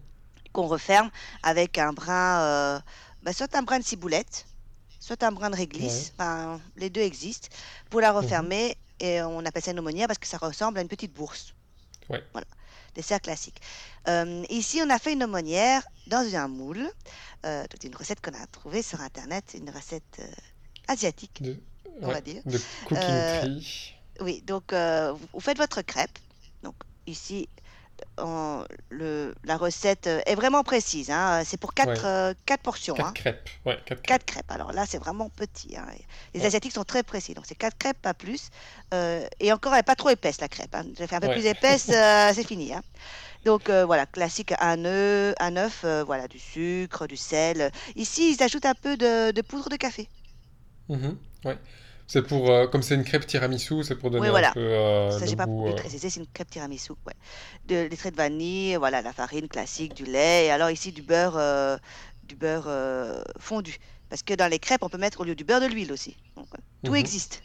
qu'on 0.52 0.68
referme 0.68 1.10
avec 1.44 1.78
un 1.78 1.94
brin, 1.94 2.42
euh, 2.42 2.80
bah, 3.24 3.34
soit 3.34 3.56
un 3.56 3.62
brin 3.64 3.80
de 3.80 3.84
ciboulette, 3.84 4.46
soit 5.00 5.22
un 5.24 5.32
brin 5.32 5.50
de 5.52 5.56
réglisse, 5.56 6.14
Enfin, 6.18 6.60
les 6.78 6.90
deux 6.90 7.02
existent, 7.02 7.50
pour 7.90 8.02
la 8.02 8.12
refermer. 8.12 8.78
Et 9.00 9.22
on 9.22 9.40
appelle 9.46 9.64
ça 9.64 9.72
une 9.72 9.80
aumônière 9.80 10.08
parce 10.08 10.20
que 10.20 10.28
ça 10.28 10.38
ressemble 10.38 10.78
à 10.80 10.82
une 10.82 10.88
petite 10.88 11.14
bourse. 11.14 11.54
Ouais. 12.10 12.24
Voilà, 12.34 12.48
dessert 12.96 13.22
classique. 13.22 13.60
Euh, 14.08 14.44
ici, 14.50 14.82
on 14.86 14.90
a 14.90 15.00
fait 15.00 15.14
une 15.14 15.24
aumônière 15.24 15.84
dans 16.08 16.36
un 16.36 16.48
moule. 16.48 16.90
Euh, 17.46 17.66
c'est 17.72 17.88
une 17.88 17.96
recette 17.96 18.22
qu'on 18.22 18.34
a 18.34 18.46
trouvée 18.48 18.82
sur 18.82 19.02
Internet, 19.02 19.56
une 19.58 19.70
recette 19.70 20.20
euh, 20.20 20.26
asiatique, 20.88 21.42
de, 21.42 21.58
on 22.02 22.08
ouais, 22.08 22.14
va 22.14 22.22
dire. 22.22 22.42
de 22.46 22.60
cooking 22.86 23.04
Euh, 23.08 23.42
tree. 23.42 23.94
Oui, 24.20 24.42
donc 24.46 24.74
euh, 24.74 25.14
vous 25.34 25.40
faites 25.40 25.58
votre 25.58 25.82
crêpe. 25.82 26.20
Donc 26.62 26.76
ici, 27.08 27.50
le, 28.90 29.34
la 29.44 29.58
recette 29.58 30.08
euh, 30.08 30.22
est 30.26 30.36
vraiment 30.36 30.64
précise. 30.64 31.10
hein. 31.12 31.44
C'est 31.46 31.58
pour 31.58 31.74
quatre, 31.74 31.90
Ouais. 32.04 32.06
euh, 32.06 32.34
quatre 32.46 32.62
portions. 32.62 32.96
Quatre 32.96 33.08
hein. 33.08 33.14
crêpes. 33.14 33.50
Ouais, 33.66 33.76
quatre 33.86 34.02
crêpes. 34.02 34.06
Quatre 34.06 34.26
crêpes. 34.26 34.52
Alors 34.52 34.72
là, 34.74 34.86
c'est 34.88 34.98
vraiment 34.98 35.30
petit. 35.30 35.76
hein. 35.78 35.86
Les 36.34 36.42
Ouais. 36.42 36.46
Asiatiques 36.48 36.74
sont 36.74 36.84
très 36.84 37.04
précis. 37.04 37.34
Donc 37.34 37.46
c'est 37.48 37.56
quatre 37.56 37.78
crêpes, 37.78 38.02
pas 38.02 38.14
plus. 38.14 38.50
Euh, 38.94 39.26
et 39.40 39.52
encore, 39.54 39.74
elle 39.74 39.80
n'est 39.80 39.84
pas 39.84 39.96
trop 39.96 40.10
épaisse, 40.10 40.40
la 40.42 40.48
crêpe. 40.48 40.74
hein. 40.76 40.86
Je 40.94 41.00
vais 41.00 41.08
faire 41.08 41.18
un 41.18 41.28
peu 41.28 41.34
plus 41.34 41.46
épaisse, 41.46 41.90
euh, 41.90 42.32
c'est 42.36 42.44
fini. 42.48 42.74
hein. 42.74 42.82
Donc 43.46 43.70
voilà, 43.70 44.06
classique, 44.06 44.54
un 44.60 44.86
œuf, 44.86 45.36
un 45.40 45.58
œuf, 45.58 45.84
voilà, 46.06 46.28
du 46.28 46.40
sucre, 46.40 47.08
du 47.08 47.18
sel. 47.18 47.72
Ici, 47.96 48.34
ils 48.38 48.44
ajoutent 48.44 48.66
un 48.66 48.76
peu 48.76 48.96
de, 48.98 49.32
de 49.32 49.42
poudre 49.42 49.70
de 49.70 49.76
café. 49.76 50.08
Ouais. 51.46 51.58
C'est 52.14 52.22
pour, 52.22 52.52
euh, 52.52 52.68
comme 52.68 52.84
c'est 52.84 52.94
une 52.94 53.04
crêpe 53.04 53.26
tiramisu, 53.26 53.84
c'est 53.84 53.96
pour 53.96 54.12
donner 54.12 54.26
Oui, 54.26 54.30
voilà. 54.30 54.50
un 54.52 54.54
peu 54.54 54.60
euh, 54.60 55.20
le 55.20 55.36
pas 55.36 55.48
goût. 55.48 55.68
euh, 55.68 55.74
c'est 55.90 56.16
une 56.18 56.28
crêpe 56.28 56.52
tiramisu, 56.52 56.92
ouais. 57.08 57.14
De, 57.66 57.88
des 57.88 57.98
traits 57.98 58.14
de 58.14 58.18
vanille, 58.18 58.76
voilà, 58.76 59.02
la 59.02 59.14
farine 59.14 59.48
classique, 59.48 59.96
du 59.96 60.06
lait, 60.06 60.46
et 60.46 60.52
alors 60.52 60.70
ici 60.70 60.92
du 60.92 61.02
beurre, 61.02 61.38
euh, 61.38 61.76
du 62.24 62.36
beurre 62.36 62.66
euh, 62.68 63.24
fondu. 63.40 63.78
Parce 64.10 64.22
que 64.22 64.36
dans 64.36 64.48
les 64.48 64.60
crêpes, 64.60 64.84
on 64.84 64.90
peut 64.90 65.00
mettre 65.00 65.22
au 65.22 65.24
lieu 65.24 65.34
du 65.34 65.44
beurre 65.44 65.62
de 65.62 65.66
l'huile 65.66 65.92
aussi. 65.92 66.16
Donc, 66.36 66.46
tout 66.84 66.92
Mhm. 66.92 67.00
existe. 67.00 67.42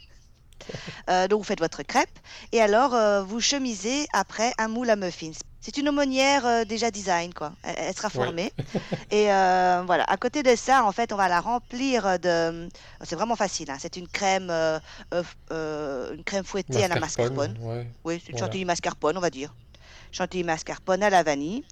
Donc 1.29 1.39
vous 1.39 1.43
faites 1.43 1.59
votre 1.59 1.81
crêpe 1.83 2.19
et 2.51 2.61
alors 2.61 3.25
vous 3.25 3.39
chemisez 3.39 4.05
après 4.13 4.51
un 4.59 4.67
moule 4.67 4.89
à 4.91 4.95
muffins. 4.95 5.31
C'est 5.61 5.77
une 5.77 5.89
aumônière 5.89 6.45
euh, 6.45 6.63
déjà 6.65 6.89
design 6.91 7.33
quoi. 7.33 7.51
Elle, 7.63 7.75
elle 7.77 7.95
sera 7.95 8.07
Ouais. 8.07 8.13
formée 8.13 8.53
et 9.11 9.31
euh, 9.31 9.83
voilà. 9.85 10.03
À 10.05 10.17
côté 10.17 10.41
de 10.43 10.55
ça, 10.55 10.83
en 10.85 10.91
fait, 10.91 11.11
on 11.11 11.17
va 11.17 11.27
la 11.27 11.41
remplir 11.41 12.17
de. 12.19 12.69
C'est 13.03 13.15
vraiment 13.15 13.35
facile. 13.35 13.69
hein. 13.69 13.77
C'est 13.79 13.97
une 13.97 14.07
crème, 14.07 14.49
euh, 14.49 14.79
une 15.51 16.23
crème 16.23 16.43
fouettée 16.45 16.83
à 16.83 16.87
la 16.87 16.99
mascarpone. 16.99 17.57
ouais. 17.61 17.87
Oui, 18.05 18.21
c'est 18.23 18.31
une 18.31 18.37
Voilà. 18.37 18.47
chantilly 18.47 18.65
mascarpone, 18.65 19.17
on 19.17 19.21
va 19.21 19.29
dire. 19.29 19.53
Chantilly 20.11 20.43
mascarpone 20.43 21.03
à 21.03 21.09
la 21.09 21.23
vanille. 21.23 21.63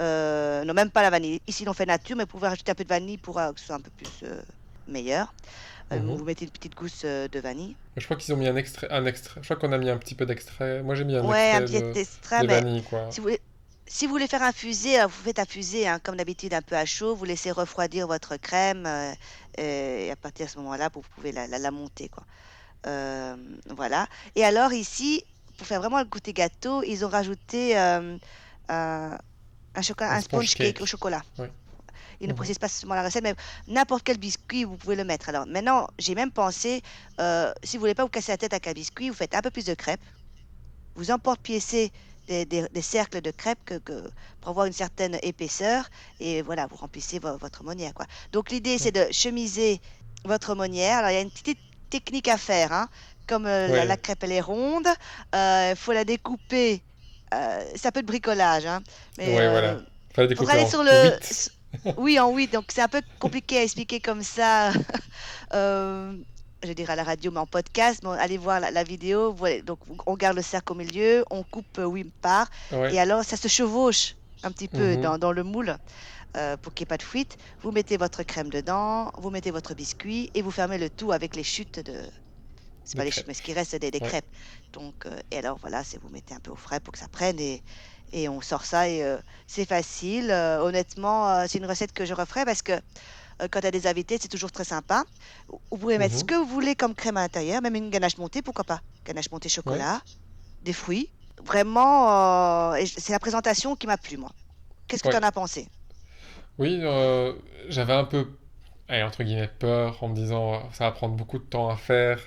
Non, 0.00 0.72
même 0.74 0.90
pas 0.90 1.02
la 1.02 1.10
vanille. 1.10 1.40
Ici, 1.46 1.64
on 1.68 1.72
fait 1.74 1.86
nature, 1.86 2.16
mais 2.16 2.24
vous 2.24 2.28
pouvez 2.28 2.48
rajouter 2.48 2.72
un 2.72 2.74
peu 2.74 2.84
de 2.84 2.88
vanille 2.88 3.18
pour 3.18 3.34
que 3.36 3.60
ce 3.60 3.66
soit 3.66 3.76
un 3.76 3.80
peu 3.80 3.90
plus 3.90 4.24
meilleur. 4.86 5.32
Euh, 5.92 6.00
Mhm. 6.00 6.16
vous 6.16 6.24
mettez 6.24 6.44
une 6.44 6.50
petite 6.50 6.74
gousse 6.74 7.02
euh, 7.04 7.28
de 7.28 7.38
vanille. 7.40 7.76
Je 7.96 8.04
crois 8.04 8.16
qu'ils 8.16 8.32
ont 8.34 8.36
mis 8.36 8.48
un 8.48 8.56
extrait, 8.56 8.88
un 8.90 9.04
extrait. 9.06 9.40
Je 9.42 9.46
crois 9.46 9.56
qu'on 9.56 9.72
a 9.72 9.78
mis 9.78 9.90
un 9.90 9.98
petit 9.98 10.14
peu 10.14 10.26
d'extrait. 10.26 10.82
Moi, 10.82 10.94
j'ai 10.94 11.04
mis 11.04 11.14
un 11.16 11.24
Ouais, 11.24 11.52
un 11.52 11.60
extrait 11.62 11.80
petit 11.82 11.92
de, 11.94 12.00
extrait, 12.00 12.42
de 12.42 12.46
mais 12.46 12.60
vanille, 12.60 12.82
quoi. 12.82 13.06
si 13.10 13.20
vous 13.20 13.24
voulez, 13.24 13.40
si 13.86 14.06
vous 14.06 14.12
voulez 14.12 14.26
faire 14.26 14.42
infuser, 14.42 14.96
alors 14.96 15.10
vous 15.10 15.22
faites 15.22 15.38
infuser, 15.38 15.86
hein, 15.86 15.98
comme 16.02 16.16
d'habitude, 16.16 16.54
un 16.54 16.62
peu 16.62 16.76
à 16.76 16.84
chaud. 16.86 17.14
Vous 17.14 17.24
laissez 17.24 17.50
refroidir 17.52 18.06
votre 18.08 18.36
crème. 18.36 18.86
euh, 18.86 19.12
et 19.58 20.10
à 20.10 20.16
partir 20.16 20.46
de 20.46 20.50
ce 20.50 20.58
moment-là, 20.58 20.88
vous 20.92 21.02
pouvez 21.14 21.30
la, 21.32 21.46
la- 21.46 21.58
la 21.58 21.70
monter, 21.70 22.08
quoi. 22.08 22.24
Euh, 22.86 23.36
voilà. 23.70 24.08
Et 24.36 24.44
alors 24.44 24.72
ici, 24.72 25.24
pour 25.58 25.66
faire 25.66 25.80
vraiment 25.80 25.98
le 26.00 26.06
goûter 26.06 26.32
gâteau, 26.32 26.82
ils 26.82 27.04
ont 27.04 27.08
rajouté 27.08 27.78
euh, 27.78 28.16
un, 28.68 29.18
un 29.74 29.82
chocolat, 29.82 30.12
Un 30.12 30.16
un 30.16 30.20
sponge 30.20 30.54
cake 30.54 30.74
cake. 30.74 30.80
au 30.80 30.86
chocolat. 30.86 31.22
Ils 32.20 32.26
ne 32.28 32.32
Mhm. 32.32 32.36
précisent 32.36 32.58
pas 32.58 32.68
seulement 32.68 32.94
la 32.94 33.02
recette, 33.04 33.22
mais 33.24 33.34
n'importe 33.68 34.02
quel 34.04 34.18
biscuit, 34.18 34.64
vous 34.64 34.76
pouvez 34.76 34.96
le 34.96 35.04
mettre. 35.04 35.28
Alors 35.28 35.46
maintenant, 35.46 35.88
j'ai 35.98 36.14
même 36.14 36.30
pensé, 36.30 36.82
euh, 37.20 37.52
si 37.62 37.76
vous 37.76 37.80
voulez 37.80 37.94
pas 37.94 38.02
vous 38.04 38.08
casser 38.10 38.32
la 38.32 38.38
tête 38.38 38.52
avec 38.52 38.66
un 38.68 38.72
biscuit, 38.72 39.08
vous 39.08 39.14
faites 39.16 39.34
un 39.34 39.40
peu 39.42 39.50
plus 39.50 39.64
de 39.64 39.74
crêpes. 39.74 40.00
Vous 40.96 41.10
emporte-piécez 41.10 41.90
des, 42.28 42.44
des- 42.46 42.68
des 42.72 42.82
cercles 42.82 43.20
de 43.20 43.30
crêpes 43.30 43.58
que, 43.66 43.74
que- 43.78 44.08
pour 44.40 44.50
avoir 44.50 44.66
une 44.66 44.72
certaine 44.72 45.18
épaisseur. 45.22 45.88
Et 46.20 46.40
voilà, 46.42 46.66
vous 46.66 46.76
remplissez 46.76 47.18
vo- 47.18 47.36
votre 47.36 47.64
monnière. 47.64 47.92
Quoi. 47.94 48.06
Donc 48.32 48.50
l'idée, 48.50 48.78
c'est 48.78 48.92
de 48.92 49.06
chemiser 49.10 49.80
votre 50.24 50.54
monnière. 50.54 50.98
Alors 50.98 51.10
il 51.10 51.14
y 51.14 51.18
a 51.18 51.20
une 51.20 51.30
petite 51.30 51.58
technique 51.90 52.28
à 52.28 52.38
faire. 52.38 52.72
hein. 52.72 52.88
Comme 53.26 53.46
euh, 53.46 53.68
la, 53.68 53.72
Ouais. 53.72 53.84
la 53.86 53.96
crêpe, 53.96 54.22
elle 54.22 54.32
est 54.32 54.40
ronde, 54.40 54.86
il 55.32 55.74
faut 55.76 55.92
la 55.92 56.04
découper. 56.04 56.82
Euh, 57.32 57.64
c'est 57.74 57.86
un 57.88 57.90
peu 57.92 58.02
de 58.02 58.06
bricolage. 58.06 58.66
Hein, 58.66 58.82
mais, 59.18 59.34
Ouais, 59.34 59.40
euh, 59.40 59.50
voilà. 60.14 60.36
Faudra 60.36 60.52
aller 60.54 60.66
sur 60.68 60.82
le. 60.82 61.18
Oui, 61.96 62.18
en 62.18 62.34
8, 62.34 62.52
donc 62.52 62.66
c'est 62.72 62.82
un 62.82 62.88
peu 62.88 63.02
compliqué 63.18 63.58
à 63.58 63.62
expliquer 63.62 64.00
comme 64.00 64.22
ça. 64.22 64.72
euh, 65.54 66.16
je 66.64 66.72
dirais 66.72 66.94
à 66.94 66.96
la 66.96 67.04
radio, 67.04 67.30
mais 67.30 67.40
en 67.40 67.46
podcast. 67.46 68.00
Bon, 68.02 68.10
allez 68.10 68.38
voir 68.38 68.60
la, 68.60 68.70
la 68.70 68.84
vidéo. 68.84 69.32
Voilà, 69.32 69.60
donc 69.62 69.80
on 70.06 70.14
garde 70.16 70.36
le 70.36 70.42
cercle 70.42 70.72
au 70.72 70.76
milieu, 70.76 71.24
on 71.30 71.42
coupe 71.42 71.78
8 71.78 72.10
parts, 72.20 72.48
Ouais. 72.72 72.94
et 72.94 72.98
alors 73.00 73.24
ça 73.24 73.36
se 73.36 73.48
chevauche 73.48 74.14
un 74.42 74.50
petit 74.52 74.68
peu 74.68 74.94
Mhm. 74.96 75.00
dans, 75.02 75.18
dans 75.18 75.32
le 75.32 75.42
moule 75.42 75.76
euh, 76.36 76.56
pour 76.56 76.74
qu'il 76.74 76.84
n'y 76.84 76.88
ait 76.88 76.94
pas 76.94 76.96
de 76.98 77.02
fuite. 77.02 77.36
Vous 77.62 77.70
mettez 77.70 77.96
votre 77.96 78.22
crème 78.22 78.50
dedans, 78.50 79.10
vous 79.18 79.30
mettez 79.30 79.50
votre 79.50 79.74
biscuit 79.74 80.30
et 80.34 80.42
vous 80.42 80.50
fermez 80.50 80.78
le 80.78 80.90
tout 80.90 81.12
avec 81.12 81.36
les 81.36 81.44
chutes 81.44 81.80
de. 81.80 82.02
C'est 82.86 82.98
pas 82.98 83.04
les 83.04 83.10
chutes, 83.10 83.26
mais 83.26 83.32
ce 83.32 83.40
qui 83.40 83.54
reste 83.54 83.74
des, 83.76 83.90
des 83.90 83.98
Ouais. 83.98 84.06
crêpes. 84.08 84.26
Donc, 84.74 85.06
euh, 85.06 85.18
et 85.30 85.38
alors 85.38 85.56
voilà, 85.58 85.82
c'est 85.84 85.98
vous 86.02 86.10
mettez 86.10 86.34
un 86.34 86.40
peu 86.40 86.50
au 86.50 86.56
frais 86.56 86.80
pour 86.80 86.92
que 86.92 86.98
ça 86.98 87.08
prenne 87.08 87.40
et, 87.40 87.62
et 88.14 88.28
on 88.28 88.40
sort 88.40 88.64
ça 88.64 88.88
et 88.88 89.02
euh, 89.04 89.18
c'est 89.48 89.66
facile. 89.66 90.30
Euh, 90.30 90.60
honnêtement, 90.62 91.28
euh, 91.30 91.46
c'est 91.48 91.58
une 91.58 91.66
recette 91.66 91.92
que 91.92 92.06
je 92.06 92.14
referai 92.14 92.44
parce 92.46 92.62
que 92.62 92.72
quand 93.50 93.60
tu 93.60 93.66
as 93.66 93.72
des 93.72 93.86
invités, 93.88 94.18
c'est 94.20 94.28
toujours 94.28 94.52
très 94.52 94.64
sympa. 94.64 95.04
Vous 95.48 95.78
pouvez 95.78 95.98
mettre 95.98 96.16
ce 96.16 96.24
Mhm. 96.24 96.24
que 96.24 96.34
vous 96.34 96.46
voulez 96.46 96.76
comme 96.76 96.94
crème 96.94 97.16
à 97.18 97.22
l'intérieur, 97.22 97.62
même 97.62 97.74
une 97.76 97.90
ganache 97.90 98.18
montée, 98.18 98.42
pourquoi 98.42 98.64
pas? 98.64 98.80
Ganache 99.06 99.30
montée 99.32 99.48
chocolat, 99.50 100.00
des 100.62 100.72
fruits. 100.74 101.10
Vraiment, 101.44 102.74
c'est 102.86 103.12
la 103.12 103.18
présentation 103.20 103.76
qui 103.76 103.86
m'a 103.88 103.98
plu, 103.98 104.18
moi. 104.18 104.30
Qu'est-ce 104.88 105.02
que 105.02 105.08
Ouais. 105.08 105.14
tu 105.16 105.16
en 105.16 105.22
as 105.22 105.32
pensé? 105.32 105.68
Oui, 106.58 106.80
j'avais 107.68 107.92
un 107.92 108.04
peu, 108.04 108.28
allez, 108.88 109.02
entre 109.02 109.22
guillemets, 109.24 109.48
peur 109.48 110.02
en 110.02 110.08
me 110.08 110.14
disant 110.14 110.70
ça 110.72 110.84
va 110.84 110.92
prendre 110.92 111.16
beaucoup 111.16 111.38
de 111.38 111.44
temps 111.44 111.68
à 111.70 111.76
faire, 111.76 112.18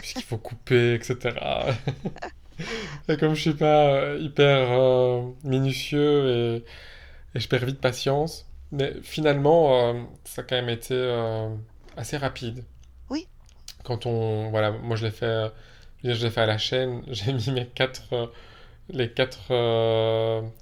puisqu'il 0.00 0.24
faut 0.24 0.38
couper, 0.38 0.94
etc. 0.94 1.66
Et 3.08 3.16
comme 3.16 3.34
je 3.34 3.40
suis 3.40 3.54
pas 3.54 3.88
euh, 3.94 4.18
hyper 4.20 4.68
euh, 4.72 5.22
minutieux 5.44 6.28
et, 6.30 6.64
et 7.36 7.40
je 7.40 7.48
perds 7.48 7.66
vite 7.66 7.80
patience, 7.80 8.46
mais 8.72 8.94
finalement, 9.02 9.90
euh, 9.90 9.94
ça 10.24 10.42
a 10.42 10.44
quand 10.44 10.56
même 10.56 10.68
été 10.70 10.94
euh, 10.94 11.48
assez 11.96 12.16
rapide. 12.16 12.64
Oui. 13.10 13.26
Quand 13.84 14.06
on, 14.06 14.50
voilà, 14.50 14.72
moi 14.72 14.96
je 14.96 15.04
l'ai 15.06 15.10
fait, 15.12 15.50
je 16.02 16.10
l'ai 16.24 16.30
fait 16.30 16.40
à 16.40 16.46
la 16.46 16.58
chaîne, 16.58 17.02
j'ai 17.08 17.32
mis 17.32 17.50
mes 17.52 17.66
quatre, 17.66 18.32
les 18.90 19.10
quatre 19.12 19.48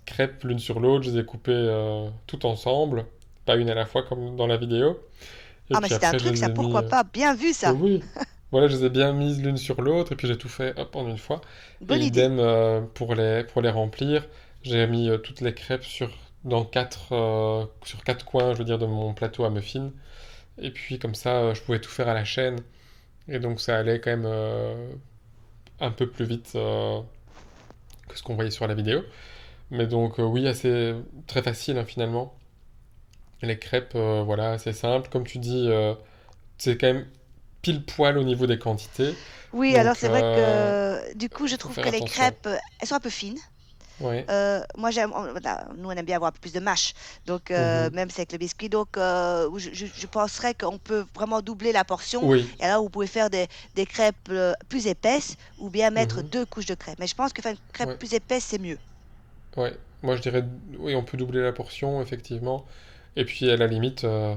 crêpes 0.06 0.44
l'une 0.44 0.58
sur 0.58 0.80
l'autre, 0.80 1.04
je 1.04 1.10
les 1.12 1.20
ai 1.20 1.24
coupées 1.24 2.10
toutes 2.26 2.44
ensemble, 2.44 3.06
pas 3.46 3.56
une 3.56 3.70
à 3.70 3.74
la 3.74 3.86
fois 3.86 4.02
comme 4.04 4.36
dans 4.36 4.46
la 4.46 4.56
vidéo. 4.58 5.00
Et 5.70 5.76
Ah, 5.76 5.80
mais 5.80 5.88
c'était 5.88 6.06
un 6.06 6.14
truc, 6.14 6.36
ça, 6.38 6.48
mis, 6.48 6.54
pourquoi 6.54 6.82
pas? 6.84 7.04
Bien 7.04 7.34
vu, 7.34 7.52
ça. 7.52 7.76
oui, 7.76 8.02
voilà, 8.54 8.68
je 8.68 8.76
les 8.76 8.84
ai 8.84 8.88
bien 8.88 9.12
mises 9.12 9.42
l'une 9.42 9.56
sur 9.56 9.82
l'autre 9.82 10.12
et 10.12 10.14
puis 10.14 10.28
j'ai 10.28 10.38
tout 10.38 10.48
fait 10.48 10.78
hop 10.78 10.94
en 10.94 11.08
une 11.08 11.18
fois. 11.18 11.40
Bonne 11.80 12.00
Et 12.00 12.04
idem 12.06 12.38
euh, 12.38 12.82
pour 12.82 13.16
les, 13.16 13.42
pour 13.42 13.62
les 13.62 13.68
remplir, 13.68 14.28
j'ai 14.62 14.86
mis 14.86 15.08
euh, 15.08 15.18
toutes 15.18 15.40
les 15.40 15.52
crêpes 15.54 15.82
sur, 15.82 16.08
dans 16.44 16.64
quatre, 16.64 17.12
euh, 17.14 17.66
sur 17.82 18.04
quatre 18.04 18.24
coins, 18.24 18.52
je 18.52 18.58
veux 18.58 18.64
dire, 18.64 18.78
de 18.78 18.86
mon 18.86 19.12
plateau 19.12 19.44
à 19.44 19.50
muffins. 19.50 19.90
Et 20.58 20.70
puis 20.70 21.00
comme 21.00 21.16
ça, 21.16 21.52
je 21.52 21.62
pouvais 21.62 21.80
tout 21.80 21.90
faire 21.90 22.08
à 22.08 22.14
la 22.14 22.24
chaîne. 22.24 22.60
Et 23.26 23.40
donc 23.40 23.60
ça 23.60 23.76
allait 23.76 24.00
quand 24.00 24.16
même 24.16 24.30
un 25.80 25.90
peu 25.90 26.08
plus 26.08 26.24
vite 26.24 26.52
que 26.52 28.16
ce 28.16 28.22
qu'on 28.22 28.36
voyait 28.36 28.52
sur 28.52 28.68
la 28.68 28.74
vidéo. 28.74 29.02
Mais 29.72 29.88
donc 29.88 30.18
oui, 30.18 30.46
assez 30.46 30.94
très 31.26 31.42
facile 31.42 31.76
hein, 31.76 31.84
finalement. 31.84 32.36
Les 33.42 33.58
crêpes, 33.58 33.96
voilà, 33.96 34.52
assez 34.52 34.72
simple. 34.72 35.08
Comme 35.10 35.26
tu 35.26 35.38
dis, 35.38 35.68
c'est 36.58 36.78
quand 36.78 36.86
même 36.92 37.06
pile 37.64 37.84
poil 37.86 38.18
au 38.18 38.24
niveau 38.24 38.46
des 38.46 38.58
quantités. 38.60 39.18
Oui, 39.52 39.76
Donc, 39.76 39.76
alors 39.76 39.96
c'est 39.96 40.08
vrai 40.08 40.24
euh, 40.36 40.72
que 41.04 41.14
du 41.14 41.30
coup, 41.30 41.46
je 41.46 41.56
trouve 41.56 41.78
que 41.78 41.88
les 41.88 42.02
attention. 42.02 42.02
crêpes, 42.02 42.46
euh, 42.46 42.56
elles 42.78 42.88
sont 42.88 42.96
un 42.96 43.00
peu 43.00 43.10
fines. 43.10 43.38
Ouais. 43.98 44.30
Euh, 44.30 44.62
moi, 44.78 44.90
j'aime, 44.90 45.12
nous, 45.76 45.88
on 45.88 45.92
aime 45.92 46.06
bien 46.06 46.16
avoir 46.16 46.32
plus 46.32 46.52
de 46.52 46.60
mâche. 46.60 46.94
Donc, 47.26 47.50
euh, 47.50 47.90
Mhm. 47.90 47.92
même 47.92 48.10
si 48.10 48.20
avec 48.20 48.32
le 48.32 48.38
biscuit. 48.38 48.68
Donc, 48.70 48.96
euh, 48.98 49.50
je, 49.58 49.70
je, 49.86 50.06
penserais 50.08 50.54
qu'on 50.54 50.78
peut 50.78 51.06
vraiment 51.14 51.42
doubler 51.42 51.72
la 51.72 51.84
portion. 51.84 52.28
Oui, 52.28 52.56
Et 52.60 52.64
alors, 52.64 52.82
vous 52.82 52.90
pouvez 52.90 53.06
faire 53.08 53.30
des, 53.30 53.48
des 53.74 53.86
crêpes 53.86 54.16
euh, 54.30 54.54
plus 54.68 54.86
épaisses 54.88 55.36
ou 55.58 55.70
bien 55.70 55.90
mettre 55.90 56.22
Mhm. 56.22 56.24
deux 56.24 56.46
couches 56.46 56.66
de 56.66 56.74
crêpes. 56.76 56.98
Mais 57.00 57.06
je 57.08 57.14
pense 57.16 57.32
que 57.32 57.42
faire 57.42 57.52
une 57.52 57.58
crêpe 57.72 57.90
Ouais. 57.90 57.98
plus 57.98 58.14
épaisse, 58.14 58.44
c'est 58.46 58.60
mieux. 58.60 58.78
ouais. 59.56 59.76
Moi 60.02 60.16
je 60.16 60.22
dirais, 60.22 60.44
oui, 60.78 60.94
on 60.94 61.04
peut 61.04 61.16
doubler 61.16 61.40
la 61.42 61.52
portion, 61.52 62.02
effectivement. 62.02 62.66
Et 63.16 63.24
puis 63.24 63.50
à 63.50 63.56
la 63.56 63.66
limite, 63.66 64.04
euh, 64.04 64.36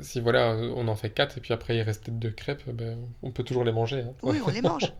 si 0.00 0.20
voilà, 0.20 0.54
on 0.54 0.88
en 0.88 0.96
fait 0.96 1.10
quatre 1.10 1.38
et 1.38 1.40
puis 1.40 1.52
après 1.52 1.76
il 1.76 1.82
reste 1.82 2.10
deux 2.10 2.30
crêpes, 2.30 2.62
ben, 2.68 2.98
on 3.22 3.30
peut 3.30 3.42
toujours 3.42 3.64
les 3.64 3.72
manger. 3.72 4.00
hein. 4.00 4.12
Oui, 4.22 4.40
on 4.44 4.50
les 4.50 4.62
mange. 4.70 4.92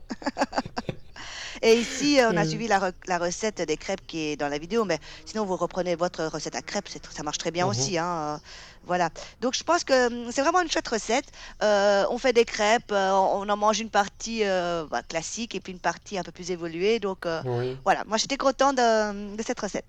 Et 1.62 1.75
ici, 1.75 2.21
euh, 2.21 2.30
on 2.33 2.37
a 2.37 2.45
suivi 2.45 2.68
la, 2.68 2.78
re- 2.78 2.92
la 3.09 3.16
recette 3.18 3.62
des 3.62 3.78
crêpes 3.78 4.06
qui 4.06 4.18
est 4.33 4.37
dans 4.37 4.49
la 4.49 4.59
vidéo, 4.59 4.85
mais 4.85 4.99
sinon, 5.25 5.47
vous 5.47 5.56
reprenez 5.56 5.95
votre 5.95 6.25
recette 6.26 6.54
à 6.54 6.61
crêpes, 6.61 6.88
ça 7.11 7.23
marche 7.23 7.38
très 7.38 7.50
bien 7.50 7.64
Mhm. 7.64 7.71
aussi. 7.71 7.97
Hein, 7.97 8.35
euh, 8.35 8.37
voilà. 8.85 9.09
Donc, 9.40 9.54
je 9.54 9.64
pense 9.64 9.83
que 9.83 10.09
hum, 10.09 10.30
c'est 10.30 10.42
vraiment 10.42 10.61
une 10.61 10.71
chouette 10.71 10.87
recette. 10.87 11.25
Euh, 11.62 12.04
on 12.11 12.18
fait 12.18 12.35
des 12.35 12.45
crêpes, 12.45 12.92
euh, 12.92 13.11
on 13.12 13.49
en 13.49 13.56
mange 13.56 13.80
une 13.80 13.88
partie 13.88 14.40
euh, 14.45 14.85
bah, 14.90 15.02
classique 15.02 15.54
et 15.54 15.61
puis 15.61 15.73
une 15.73 15.78
partie 15.78 16.18
un 16.18 16.23
peu 16.23 16.30
plus 16.33 16.50
évoluée. 16.50 17.00
Donc, 17.00 17.25
euh, 17.25 17.40
Oui. 17.47 17.76
voilà, 17.85 18.04
moi, 18.06 18.18
j'étais 18.18 18.37
content 18.37 18.75
de, 18.75 19.35
de 19.37 19.42
cette 19.42 19.59
recette. 19.59 19.87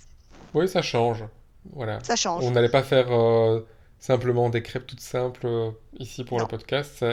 Oui, 0.53 0.69
ça 0.69 0.81
change. 0.81 1.25
Voilà. 1.73 1.99
Ça 2.01 2.15
change. 2.15 2.45
On 2.45 2.51
n'allait 2.51 2.69
pas 2.69 2.83
faire 2.83 3.11
euh, 3.11 3.59
simplement 3.99 4.49
des 4.49 4.61
crêpes 4.63 4.85
toutes 4.87 4.99
simples 5.01 5.45
euh, 5.47 5.71
ici 5.99 6.23
pour 6.23 6.39
Non. 6.39 6.45
le 6.45 6.47
podcast. 6.47 7.03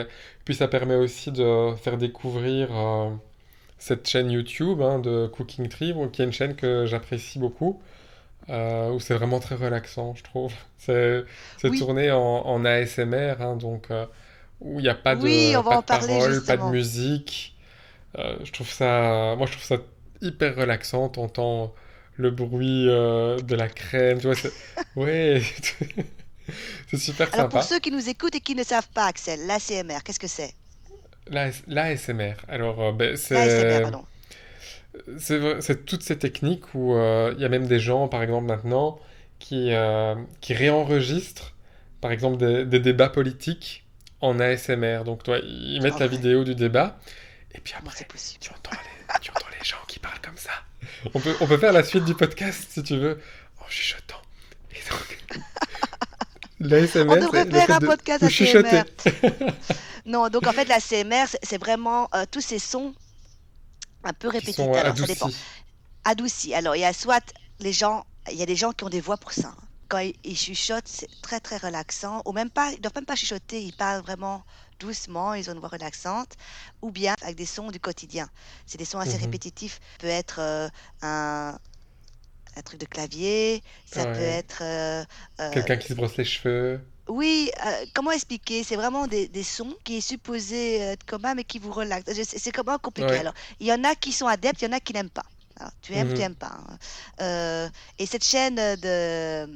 Puis 0.45 0.55
ça 0.55 0.67
permet 0.67 0.95
aussi 0.95 1.31
de 1.31 1.73
faire 1.77 1.97
découvrir 1.97 2.69
euh, 2.75 3.09
cette 3.77 4.07
chaîne 4.07 4.31
YouTube 4.31 4.81
hein, 4.81 4.99
de 4.99 5.27
Cooking 5.27 5.67
Tree, 5.69 5.93
qui 6.13 6.21
est 6.21 6.25
une 6.25 6.33
chaîne 6.33 6.55
que 6.55 6.85
j'apprécie 6.85 7.39
beaucoup, 7.39 7.81
euh, 8.49 8.91
où 8.91 8.99
c'est 8.99 9.15
vraiment 9.15 9.39
très 9.39 9.55
relaxant, 9.55 10.15
je 10.15 10.23
trouve. 10.23 10.53
C'est 10.77 11.25
Oui. 11.63 11.79
tourné 11.79 12.11
en, 12.11 12.19
en 12.19 12.65
ASMR, 12.65 13.35
hein, 13.41 13.55
donc 13.57 13.91
euh, 13.91 14.05
où 14.61 14.79
il 14.79 14.83
n'y 14.83 14.89
a 14.89 14.95
pas 14.95 15.15
de, 15.15 15.21
Oui, 15.23 15.53
on 15.57 15.61
va 15.61 15.71
pas 15.71 15.77
en 15.77 15.81
de 15.81 15.85
paroles, 15.85 16.43
pas 16.45 16.57
de 16.57 16.63
musique. 16.71 17.55
Je 18.17 18.51
trouve 18.51 18.69
ça, 18.71 19.35
moi 19.37 19.45
je 19.47 19.53
trouve 19.53 19.63
ça 19.65 19.77
hyper 20.21 20.55
relaxant. 20.55 21.09
T'entends 21.09 21.73
le 22.17 22.31
bruit 22.31 22.85
de 22.87 23.55
la 23.55 23.67
crème, 23.69 24.19
tu 24.19 24.27
vois. 24.27 24.35
Ouais, 24.95 25.41
c'est 26.89 26.97
super 26.97 27.29
Alors, 27.33 27.49
pour 27.49 27.61
sympa. 27.61 27.63
ceux 27.63 27.79
qui 27.79 27.91
nous 27.91 28.09
écoutent 28.09 28.35
et 28.35 28.41
qui 28.41 28.55
ne 28.55 28.63
savent 28.63 28.89
pas, 28.93 29.05
Axel, 29.07 29.45
l'ACMR, 29.47 30.03
qu'est-ce 30.03 30.19
que 30.19 30.27
c'est? 30.27 30.53
L'AS 31.27 31.63
L'ASMR. 31.67 32.35
Alors, 32.47 32.81
euh, 32.81 32.91
ben, 32.91 33.15
L'ASMR, 33.29 33.91
c'est 35.17 35.85
toutes 35.85 36.03
ces 36.03 36.17
techniques 36.17 36.73
où 36.73 36.95
euh, 36.95 37.33
il 37.35 37.41
y 37.41 37.45
a 37.45 37.49
même 37.49 37.67
des 37.67 37.79
gens, 37.79 38.07
par 38.07 38.23
exemple 38.23 38.45
maintenant, 38.47 38.99
qui, 39.39 39.73
euh, 39.73 40.15
qui 40.41 40.53
réenregistrent, 40.53 41.53
par 42.01 42.11
exemple, 42.11 42.37
des, 42.37 42.65
des 42.65 42.79
débats 42.79 43.09
politiques 43.09 43.85
en 44.21 44.39
ASMR. 44.39 45.03
Donc, 45.03 45.23
toi, 45.23 45.39
ils 45.43 45.81
mettent 45.81 45.93
Ah 45.97 45.99
la 46.01 46.05
ouais. 46.05 46.11
vidéo 46.11 46.43
du 46.43 46.55
débat, 46.55 46.97
et 47.53 47.59
puis 47.59 47.73
après, 47.77 47.93
c'est 47.97 48.07
possible? 48.07 48.39
tu 48.41 48.51
entends 48.51 48.71
les, 48.71 49.19
tu 49.21 49.31
entends 49.31 49.47
les 49.57 49.65
gens 49.65 49.77
qui 49.87 49.99
parlent 49.99 50.21
comme 50.21 50.37
ça. 50.37 50.51
On 51.13 51.19
peut, 51.19 51.35
on 51.41 51.47
peut 51.47 51.57
faire 51.57 51.73
la 51.73 51.83
suite 51.83 52.05
du 52.05 52.13
podcast, 52.15 52.67
si 52.69 52.83
tu 52.83 52.97
veux, 52.97 53.19
en 53.59 53.67
chuchotant. 53.69 54.21
Et 54.71 54.89
donc, 54.89 55.17
l'ASMR, 56.69 57.09
On 57.09 57.15
devrait 57.17 57.45
faire 57.49 57.71
un 57.71 57.79
de- 57.79 57.85
podcast 57.87 58.21
de 58.23 58.27
ASMR. 58.27 58.83
Non, 60.05 60.29
donc 60.29 60.45
en 60.45 60.51
fait, 60.51 60.65
la 60.65 60.79
CMR, 60.79 61.25
c'est 61.41 61.57
vraiment 61.57 62.07
euh, 62.13 62.25
tous 62.29 62.41
ces 62.41 62.59
sons 62.59 62.93
un 64.03 64.13
peu 64.13 64.27
répétitifs. 64.27 64.57
sont 64.63 64.73
Alors, 64.73 64.95
ça 64.97 65.07
dépend. 65.07 65.29
adoucis. 66.03 66.53
Alors, 66.53 66.75
il 66.75 66.81
y 66.81 66.85
a 66.85 66.93
soit 66.93 67.23
les 67.59 67.73
gens, 67.73 68.05
il 68.31 68.37
y 68.37 68.43
a 68.43 68.45
des 68.45 68.55
gens 68.55 68.71
qui 68.71 68.83
ont 68.83 68.89
des 68.89 69.01
voix 69.01 69.17
pour 69.17 69.31
ça. 69.33 69.55
quand 69.87 69.97
ils, 69.99 70.13
ils 70.23 70.37
chuchotent, 70.37 70.87
c'est 70.87 71.09
très 71.23 71.39
très 71.39 71.57
relaxant. 71.57 72.21
Ou 72.25 72.33
même 72.33 72.51
pas, 72.51 72.71
ils 72.71 72.81
doivent 72.81 72.93
même 72.95 73.05
pas 73.05 73.15
chuchoter, 73.15 73.63
ils 73.63 73.73
parlent 73.75 74.03
vraiment 74.03 74.43
doucement, 74.79 75.33
ils 75.33 75.49
ont 75.49 75.53
une 75.53 75.59
voix 75.59 75.69
relaxante. 75.69 76.33
Ou 76.83 76.91
bien 76.91 77.15
avec 77.23 77.35
des 77.35 77.47
sons 77.47 77.71
du 77.71 77.79
quotidien. 77.79 78.29
C'est 78.67 78.77
des 78.77 78.85
sons 78.85 78.99
assez 78.99 79.15
Mhm. 79.17 79.21
répétitifs. 79.23 79.79
Ça 79.93 79.97
peut 80.01 80.07
être 80.07 80.35
euh, 80.39 80.69
un, 81.01 81.57
un 82.55 82.61
truc 82.61 82.79
de 82.79 82.85
clavier, 82.85 83.63
ça 83.85 84.05
peut 84.05 84.19
être... 84.21 84.59
euh, 84.61 85.03
euh, 85.41 85.51
Quelqu'un 85.51 85.77
qui 85.77 85.87
se 85.87 85.93
brosse 85.93 86.17
les 86.17 86.25
cheveux. 86.25 86.81
oui, 87.07 87.51
euh, 87.65 87.85
comment 87.93 88.11
expliquer? 88.11 88.63
C'est 88.63 88.75
vraiment 88.75 89.07
des, 89.07 89.27
des 89.27 89.43
sons 89.43 89.75
qui 89.83 89.97
est 89.97 90.01
supposé 90.01 90.77
être 90.79 91.03
commun, 91.05 91.35
mais 91.35 91.43
qui 91.43 91.59
vous 91.59 91.71
relaxent. 91.71 92.05
C'est 92.13 92.51
comment 92.51 92.77
compliqué. 92.79 93.09
Ouais. 93.11 93.19
Alors, 93.19 93.33
il 93.59 93.67
y 93.67 93.73
en 93.73 93.83
a 93.83 93.95
qui 93.95 94.11
sont 94.11 94.27
adeptes, 94.27 94.61
il 94.61 94.65
y 94.65 94.67
en 94.69 94.71
a 94.71 94.79
qui 94.79 94.93
n'aiment 94.93 95.09
pas. 95.11 95.25
Alors, 95.57 95.71
tu 95.81 95.93
aimes, 95.93 96.11
tu 96.13 96.21
Mhm. 96.21 96.21
aimes 96.21 96.35
pas. 96.35 96.57
hein. 96.67 96.77
Euh, 97.21 97.69
et 97.99 98.05
cette 98.07 98.23
chaîne 98.25 98.55
de, 98.55 99.47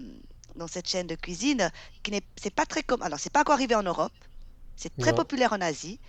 dans 0.56 0.68
cette 0.68 0.88
chaîne 0.88 1.08
de 1.08 1.15
cuisine, 1.15 1.72
qui 2.03 2.12
n'est, 2.12 2.22
pas 2.56 2.65
très 2.65 2.84
commun. 2.84 3.06
Alors, 3.06 3.20
c'est 3.20 3.32
pas 3.32 3.41
encore 3.41 3.56
arrivé 3.56 3.75
en 3.75 3.84
Europe. 3.84 4.13
C'est 4.75 4.96
très 4.98 5.12
Non. 5.12 5.15
populaire 5.15 5.53
en 5.53 5.62
Asie. 5.62 6.00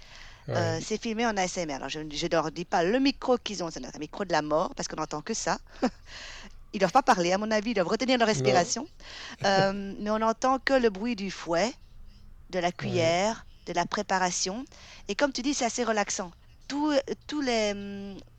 Ouais. 0.49 0.55
Euh, 0.57 0.81
c'est 0.83 1.01
filmé 1.01 1.27
en 1.27 1.37
ASMR. 1.37 1.75
Alors, 1.75 1.89
je 1.89 2.01
ne 2.01 2.29
leur 2.33 2.51
dis 2.53 2.65
pas 2.65 2.83
le 2.85 2.99
micro 3.01 3.39
qu'ils 3.39 3.63
ont, 3.65 3.71
c'est 3.71 3.85
un 3.85 3.99
micro 4.01 4.25
de 4.25 4.33
la 4.33 4.43
mort, 4.43 4.75
parce 4.75 4.89
qu'on 4.89 4.97
n'entend 4.97 5.23
que 5.23 5.35
ça. 5.35 5.59
Ils 6.73 6.79
doivent 6.79 6.93
pas 6.93 7.03
parler, 7.03 7.33
à 7.33 7.39
mon 7.39 7.51
avis, 7.51 7.71
ils 7.71 7.75
doivent 7.75 7.89
retenir 7.89 8.19
leur 8.19 8.29
respiration. 8.29 8.87
Euh, 9.45 9.95
mais 9.99 10.11
on 10.11 10.19
n'entend 10.19 10.59
que 10.59 10.75
le 10.75 10.91
bruit 10.91 11.17
du 11.17 11.31
fouet, 11.31 11.73
de 12.51 12.59
la 12.59 12.71
cuillère, 12.73 13.47
de 13.67 13.73
la 13.73 13.87
préparation. 13.87 14.65
Et 15.09 15.15
comme 15.15 15.33
tu 15.33 15.41
dis, 15.43 15.55
c'est 15.55 15.65
assez 15.65 15.83
relaxant. 15.85 16.31
Tout, 16.69 16.93
tout, 17.27 17.41
les, 17.41 17.73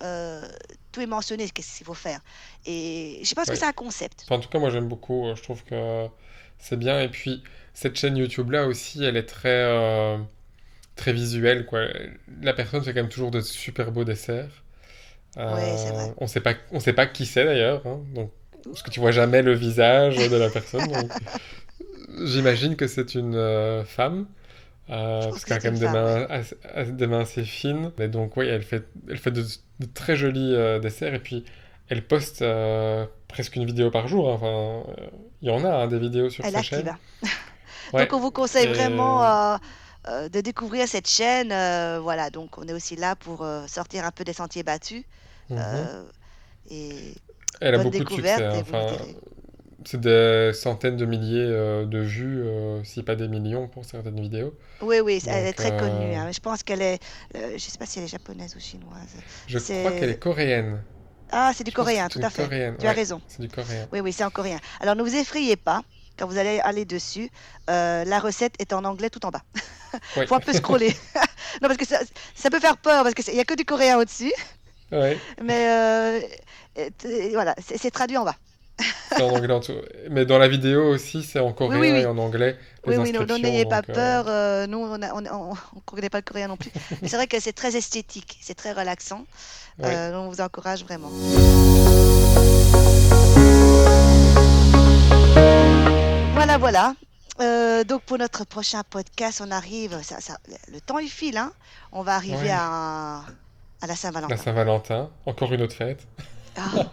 euh, 0.03 0.47
tout 0.91 1.01
est 1.01 1.05
mentionné, 1.07 1.50
qu'est-ce 1.50 1.77
qu'il 1.77 1.85
faut 1.85 1.93
faire. 1.95 2.19
Et 2.65 3.19
je 3.23 3.33
pense 3.33 3.47
que 3.47 3.55
c'est 3.55 3.65
un 3.65 3.73
concept. 3.73 4.21
Enfin, 4.25 4.35
en 4.35 4.39
tout 4.39 4.50
cas, 4.50 4.59
moi 4.59 4.69
j'aime 4.69 4.88
beaucoup. 4.88 5.27
euh, 5.27 5.35
Je 5.35 5.41
trouve 5.43 5.63
que 5.63 6.05
c'est 6.59 6.77
bien. 6.77 7.01
Et 7.01 7.09
puis, 7.09 7.43
cette 7.73 7.97
chaîne 7.97 8.15
YouTube-là 8.17 8.67
aussi, 8.67 9.03
elle 9.03 9.17
est 9.17 9.25
très, 9.25 9.50
euh, 9.50 10.17
très 10.95 11.13
visuelle, 11.13 11.65
quoi. 11.65 11.81
La 12.41 12.53
personne 12.53 12.83
fait 12.83 12.93
quand 12.93 13.01
même 13.01 13.09
toujours 13.09 13.31
de 13.31 13.41
super 13.41 13.91
beaux 13.91 14.03
desserts. 14.05 14.63
Ouais, 15.38 15.77
c'est 15.77 15.91
vrai. 15.91 16.09
Euh, 16.09 16.13
on 16.17 16.27
sait 16.27 16.41
pas, 16.41 16.53
on 16.71 16.79
sait 16.79 16.93
pas 16.93 17.05
qui 17.07 17.25
c'est 17.25 17.45
d'ailleurs. 17.45 17.81
hein, 17.88 18.00
donc, 18.13 18.31
parce 18.65 18.83
que 18.83 18.89
tu 18.91 19.00
vois 19.00 19.11
jamais 19.11 19.41
le 19.41 19.53
visage 19.53 20.17
de 20.17 20.35
la 20.35 20.50
personne. 20.50 20.88
donc, 20.88 21.11
j'imagine 22.25 22.75
que 22.75 22.88
c'est 22.88 23.15
une 23.15 23.35
euh, 23.35 23.83
femme. 23.85 24.27
euh, 24.89 25.21
parce 25.29 25.45
que 25.45 25.50
qu'elle 25.50 25.57
a 25.57 25.59
quand 25.61 25.71
même 25.71 25.79
des 25.79 25.85
femme, 25.85 25.93
mains, 25.93 26.25
assez, 26.29 26.55
assez- 26.73 26.91
des 26.91 27.07
mains 27.07 27.21
assez 27.21 27.43
fines. 27.43 27.91
Et 28.00 28.07
donc, 28.07 28.35
oui, 28.38 28.47
elle 28.47 28.63
fait, 28.63 28.83
elle 29.09 29.17
fait 29.17 29.31
de, 29.31 29.41
de 29.43 29.85
très 29.93 30.15
jolis 30.15 30.53
euh, 30.53 30.79
desserts. 30.79 31.13
Et 31.13 31.19
puis, 31.19 31.45
elle 31.89 32.05
poste 32.05 32.41
euh, 32.41 33.05
presque 33.27 33.55
une 33.55 33.65
vidéo 33.65 33.89
par 33.91 34.07
jour. 34.07 34.29
hein. 34.29 34.33
Enfin, 34.35 34.83
il 35.41 35.47
y 35.50 35.51
en 35.51 35.63
a 35.65 35.69
hein, 35.69 35.88
des 35.88 36.00
vidéos 36.00 36.29
sur 36.29 36.43
Elle 36.45 36.53
sa 36.53 36.59
active. 36.59 36.77
chaîne. 36.79 36.97
Ouais. 37.93 38.03
Donc 38.05 38.13
on 38.13 38.19
vous 38.21 38.31
conseille 38.31 38.67
Et- 38.67 38.73
vraiment 38.73 39.57
de 40.07 40.39
découvrir 40.41 40.88
cette 40.88 41.09
chaîne. 41.09 41.50
voilà, 42.01 42.29
donc 42.29 42.57
on 42.57 42.63
est 42.67 42.71
aussi 42.73 42.95
là 42.95 43.17
pour 43.17 43.45
sortir 43.67 44.05
un 44.05 44.11
peu 44.11 44.23
des 44.23 44.31
sentiers 44.33 44.63
battus. 44.63 45.03
Mhm. 45.51 45.60
euh, 45.60 46.03
et 46.70 47.13
Elle 47.60 47.75
a 47.75 47.77
bonne 47.77 47.89
beaucoup 47.91 48.03
de 48.03 48.10
succès. 48.10 48.43
hein. 48.46 48.60
Enfin, 48.62 48.86
c'est 49.86 50.00
des 50.00 50.51
centaines 50.53 50.98
de 50.98 51.05
milliers 51.05 51.39
euh, 51.48 51.86
de 51.86 52.00
vues, 52.00 52.41
euh, 52.43 52.84
si 52.84 53.03
pas 53.03 53.15
des 53.15 53.27
millions 53.27 53.67
pour 53.67 53.84
certaines 53.86 54.20
vidéos. 54.20 54.53
oui, 54.81 55.00
oui, 55.00 55.22
elle 55.27 55.46
est 55.48 55.53
très 55.53 55.72
connue. 55.77 56.13
hein. 56.15 56.31
Je 56.31 56.39
pense 56.39 56.63
qu'elle 56.63 56.81
est, 56.81 57.00
euh, 57.36 57.53
je 57.53 57.58
sais 57.60 57.77
pas 57.77 57.86
si 57.86 58.00
elle 58.00 58.05
est 58.05 58.10
japonaise 58.10 58.55
ou 58.55 58.60
chinoise. 58.60 59.15
Je 59.47 59.58
crois 59.60 59.91
qu'elle 59.91 60.10
est 60.10 60.19
coréenne. 60.19 60.82
Ah, 61.32 61.52
c'est 61.56 61.63
du 61.63 61.71
Je 61.71 61.75
coréen, 61.75 62.08
tout 62.10 62.19
à 62.23 62.30
fait. 62.30 62.43
coréenne, 62.43 62.75
Tu 62.80 62.88
as 62.88 62.91
raison. 62.91 63.21
C'est 63.28 63.41
du 63.41 63.47
coréen. 63.49 63.88
Oui, 63.91 63.99
oui, 64.02 64.12
c'est 64.13 64.23
en 64.23 64.30
coréen. 64.32 64.60
Alors 64.82 64.95
ne 64.95 65.04
vous 65.04 65.15
effrayez 65.15 65.56
pas 65.56 65.82
quand 66.17 66.28
vous 66.28 66.38
allez 66.38 66.60
aller 66.60 66.86
dessus. 66.86 67.30
euh, 67.69 68.04
la 68.04 68.19
recette 68.19 68.56
est 68.60 68.73
en 68.73 68.84
anglais 68.84 69.10
tout 69.10 69.25
en 69.25 69.30
bas. 69.30 69.41
Ouais. 70.17 70.25
Faut 70.28 70.36
un 70.36 70.39
peu 70.39 70.54
scroller. 70.54 70.89
non, 71.62 71.67
parce 71.67 71.78
que 71.78 71.86
ça, 71.88 71.99
ça 72.36 72.49
peut 72.49 72.60
faire 72.60 72.78
peur 72.78 73.04
parce 73.04 73.13
qu'il 73.15 73.34
n'y 73.34 73.39
a 73.39 73.45
que 73.45 73.56
du 73.56 73.65
coréen 73.65 73.97
au-dessus. 73.97 74.34
Ouais, 74.91 75.17
Mais 75.41 75.67
euh, 75.69 76.19
voilà, 77.34 77.56
c'est 77.60 77.91
traduit 77.91 78.17
en 78.17 78.25
bas. 78.25 78.36
c'est 79.10 79.21
en 79.21 79.30
anglais 79.30 79.54
en 79.54 79.60
tout. 79.60 79.73
Mais 80.10 80.25
dans 80.25 80.38
la 80.39 80.47
vidéo 80.47 80.84
aussi, 80.89 81.23
c'est 81.23 81.39
en 81.39 81.54
coréen 81.54 81.80
oui, 81.80 81.91
oui. 81.91 81.99
et 81.99 82.06
en 82.06 82.17
anglais. 82.17 82.58
Oui, 82.88 82.93
les 82.93 82.97
oui, 82.97 83.10
inscriptions, 83.12 83.38
n'ayez 83.38 83.65
pas 83.65 83.80
euh, 83.89 83.93
peur. 83.93 84.25
euh, 84.27 84.65
nous, 84.67 84.80
on 84.80 84.97
ne 84.97 85.08
on, 85.08 85.23
on- 85.51 85.54
on 85.75 85.80
connaît 85.82 86.10
pas 86.10 86.17
le 86.17 86.23
coréen 86.23 86.47
non 86.47 86.58
plus. 86.58 86.71
Mais 87.01 87.08
c'est 87.08 87.15
vrai 87.15 87.27
que 87.27 87.39
c'est 87.39 87.54
très 87.54 87.75
esthétique, 87.75 88.39
c'est 88.41 88.56
très 88.56 88.71
relaxant. 88.71 89.25
Euh, 89.84 90.13
on 90.15 90.30
vous 90.30 90.41
encourage 90.41 90.84
vraiment. 90.84 91.12
Voilà, 96.34 96.58
voilà. 96.58 96.95
Euh, 97.39 97.84
donc 97.84 98.01
pour 98.04 98.17
notre 98.17 98.43
prochain 98.45 98.82
podcast, 98.89 99.41
on 99.45 99.51
arrive. 99.51 100.01
Ça, 100.04 100.19
ça- 100.19 100.38
le 100.71 100.82
temps 100.82 100.99
il 100.99 101.10
file, 101.10 101.38
hein. 101.38 101.51
On 101.91 102.01
va 102.04 102.15
arriver 102.15 102.38
Ouais. 102.47 102.51
à, 102.51 103.21
à 103.82 103.88
la 103.88 103.96
Saint-Valentin. 103.96 104.36
La 104.36 104.41
Saint-Valentin, 104.41 105.10
encore 105.26 105.52
une 105.54 105.62
autre 105.63 105.76
fête. 105.76 106.02
Ah. 106.58 106.70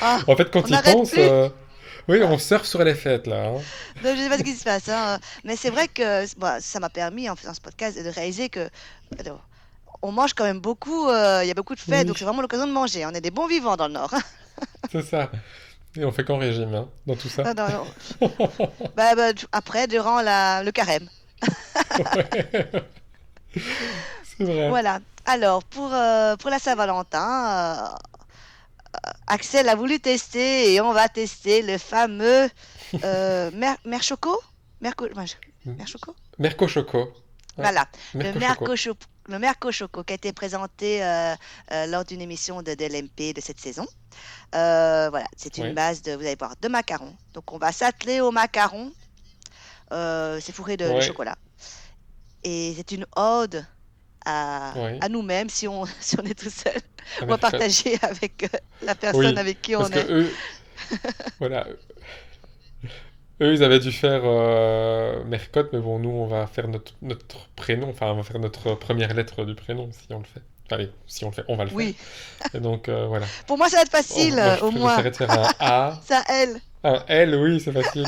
Ah, 0.00 0.18
En 0.26 0.34
fait, 0.34 0.50
quand 0.50 0.62
On 0.62 0.66
il 0.66 0.72
n'arrête 0.72 0.94
pense, 0.96 1.10
plus. 1.10 1.20
euh, 1.22 1.48
oui, 2.08 2.20
on 2.20 2.38
surfe 2.38 2.66
sur 2.66 2.82
les 2.82 2.96
fêtes 2.96 3.28
là. 3.28 3.46
hein. 3.50 3.52
donc 4.02 4.16
je 4.16 4.20
sais 4.22 4.28
pas 4.28 4.36
ce 4.38 4.42
qui 4.42 4.54
se 4.54 4.64
passe, 4.64 4.88
hein. 4.88 5.20
Mais 5.44 5.54
c'est 5.54 5.70
vrai 5.70 5.86
que 5.86 6.26
bon, 6.40 6.58
ça 6.60 6.80
m'a 6.80 6.88
permis 6.90 7.30
en 7.30 7.36
faisant 7.36 7.54
ce 7.54 7.60
podcast 7.60 7.96
de 7.96 8.08
réaliser 8.10 8.48
que 8.48 8.68
alors, 9.20 9.46
on 10.02 10.10
mange 10.10 10.34
quand 10.34 10.42
même 10.42 10.58
beaucoup. 10.58 11.08
euh, 11.08 11.40
Il 11.44 11.46
y 11.46 11.52
a 11.52 11.54
beaucoup 11.54 11.76
de 11.76 11.80
fêtes, 11.80 12.00
Oui. 12.00 12.04
donc 12.04 12.18
c'est 12.18 12.24
vraiment 12.24 12.42
l'occasion 12.42 12.66
de 12.66 12.72
manger. 12.72 13.06
On 13.06 13.10
est 13.10 13.20
des 13.20 13.30
bons 13.30 13.46
vivants 13.46 13.76
dans 13.76 13.86
le 13.86 13.92
Nord. 13.94 14.12
C'est 14.90 15.02
ça. 15.02 15.30
Et 15.96 16.04
on 16.04 16.10
fait 16.10 16.24
qu'en 16.24 16.38
régime 16.38 16.74
hein, 16.74 16.88
dans 17.06 17.14
tout 17.14 17.28
ça. 17.28 17.44
Ah, 17.46 17.54
non, 17.54 17.68
non. 18.20 18.28
Bah, 18.96 19.14
bah, 19.14 19.28
après, 19.52 19.86
durant 19.86 20.20
la, 20.20 20.64
le 20.64 20.72
carême. 20.72 21.08
Ouais. 21.98 22.82
C'est 24.36 24.44
vrai. 24.44 24.68
Voilà. 24.68 24.98
Alors, 25.26 25.64
pour, 25.64 25.92
euh, 25.92 26.36
pour 26.36 26.50
la 26.50 26.58
Saint-Valentin, 26.58 27.94
euh, 28.94 29.10
Axel 29.26 29.68
a 29.68 29.74
voulu 29.74 29.98
tester 30.00 30.72
et 30.72 30.80
on 30.80 30.92
va 30.92 31.08
tester 31.08 31.62
le 31.62 31.78
fameux 31.78 32.48
euh, 33.04 33.50
mer, 33.54 33.76
Merco, 34.80 35.08
moi, 35.14 35.24
je- 35.24 35.70
mer 35.70 35.86
choco 35.88 36.14
Merco 36.38 36.68
Choco. 36.68 36.98
Ouais. 36.98 37.62
Voilà, 37.64 37.86
le 38.14 38.32
Merco 38.34 38.76
le 39.28 39.38
qui 40.04 40.12
a 40.12 40.14
été 40.14 40.32
présenté 40.32 41.02
euh, 41.02 41.34
euh, 41.72 41.86
lors 41.86 42.04
d'une 42.04 42.20
émission 42.20 42.62
de, 42.62 42.74
de 42.74 42.84
l'MP 42.84 43.32
de 43.34 43.40
cette 43.40 43.58
saison. 43.58 43.86
Euh, 44.54 45.08
voilà, 45.10 45.26
c'est 45.36 45.58
une 45.58 45.64
Ouais. 45.64 45.72
base 45.72 46.02
de, 46.02 46.12
vous 46.12 46.20
allez 46.20 46.36
voir, 46.38 46.54
de 46.60 46.68
macarons. 46.68 47.16
Donc 47.34 47.50
on 47.52 47.58
va 47.58 47.72
s'atteler 47.72 48.20
aux 48.20 48.30
macarons. 48.30 48.92
C'est 49.90 50.52
fourré 50.52 50.76
de, 50.76 51.00
chocolat. 51.00 51.34
Et 52.44 52.74
c'est 52.76 52.92
une 52.92 53.06
ode 53.16 53.64
à, 54.26 55.08
nous-mêmes 55.08 55.48
si 55.48 55.68
on, 55.68 55.84
si 56.00 56.16
on 56.20 56.24
est 56.24 56.38
tout 56.38 56.50
seul. 56.50 56.76
À 57.20 57.24
On 57.24 57.26
va 57.26 57.38
partager 57.38 57.98
avec 58.02 58.44
euh, 58.44 58.58
la 58.82 58.94
personne 58.94 59.26
Oui, 59.26 59.38
avec 59.38 59.62
qui 59.62 59.76
on 59.76 59.84
que 59.84 59.98
est. 59.98 60.10
eux, 60.10 60.32
voilà, 61.38 61.66
eux, 63.40 63.52
ils 63.52 63.62
avaient 63.62 63.78
dû 63.78 63.92
faire 63.92 64.22
euh, 64.24 65.22
Mercotte, 65.24 65.70
mais 65.72 65.78
bon, 65.80 65.98
nous, 65.98 66.10
on 66.10 66.26
va 66.26 66.46
faire 66.46 66.68
notre, 66.68 66.94
notre 67.02 67.48
prénom, 67.54 67.90
enfin, 67.90 68.06
on 68.12 68.16
va 68.16 68.22
faire 68.22 68.38
notre 68.40 68.74
première 68.74 69.14
lettre 69.14 69.44
du 69.44 69.54
prénom, 69.54 69.90
si 69.92 70.12
on 70.12 70.18
le 70.18 70.24
fait. 70.24 70.42
Enfin, 70.66 70.76
allez, 70.76 70.90
si 71.06 71.24
on 71.24 71.28
le 71.28 71.34
fait, 71.34 71.44
on 71.48 71.56
va 71.56 71.64
le 71.64 71.70
faire. 71.70 71.76
Oui, 71.78 71.96
Et 72.54 72.60
donc, 72.60 72.88
euh, 72.88 73.06
voilà. 73.06 73.26
pour 73.46 73.56
moi 73.56 73.68
ça 73.68 73.76
va 73.76 73.82
être 73.82 73.90
facile, 73.90 74.34
moi, 74.34 74.56
je 74.58 74.64
au 74.64 74.70
moins. 74.70 75.00
de 75.02 75.10
faire 75.10 75.30
un 75.30 75.48
A. 75.60 76.00
Ça, 76.04 76.22
elle. 76.28 76.60
Un 76.82 77.04
L, 77.08 77.34
oui, 77.36 77.60
c'est 77.60 77.72
facile. 77.72 78.06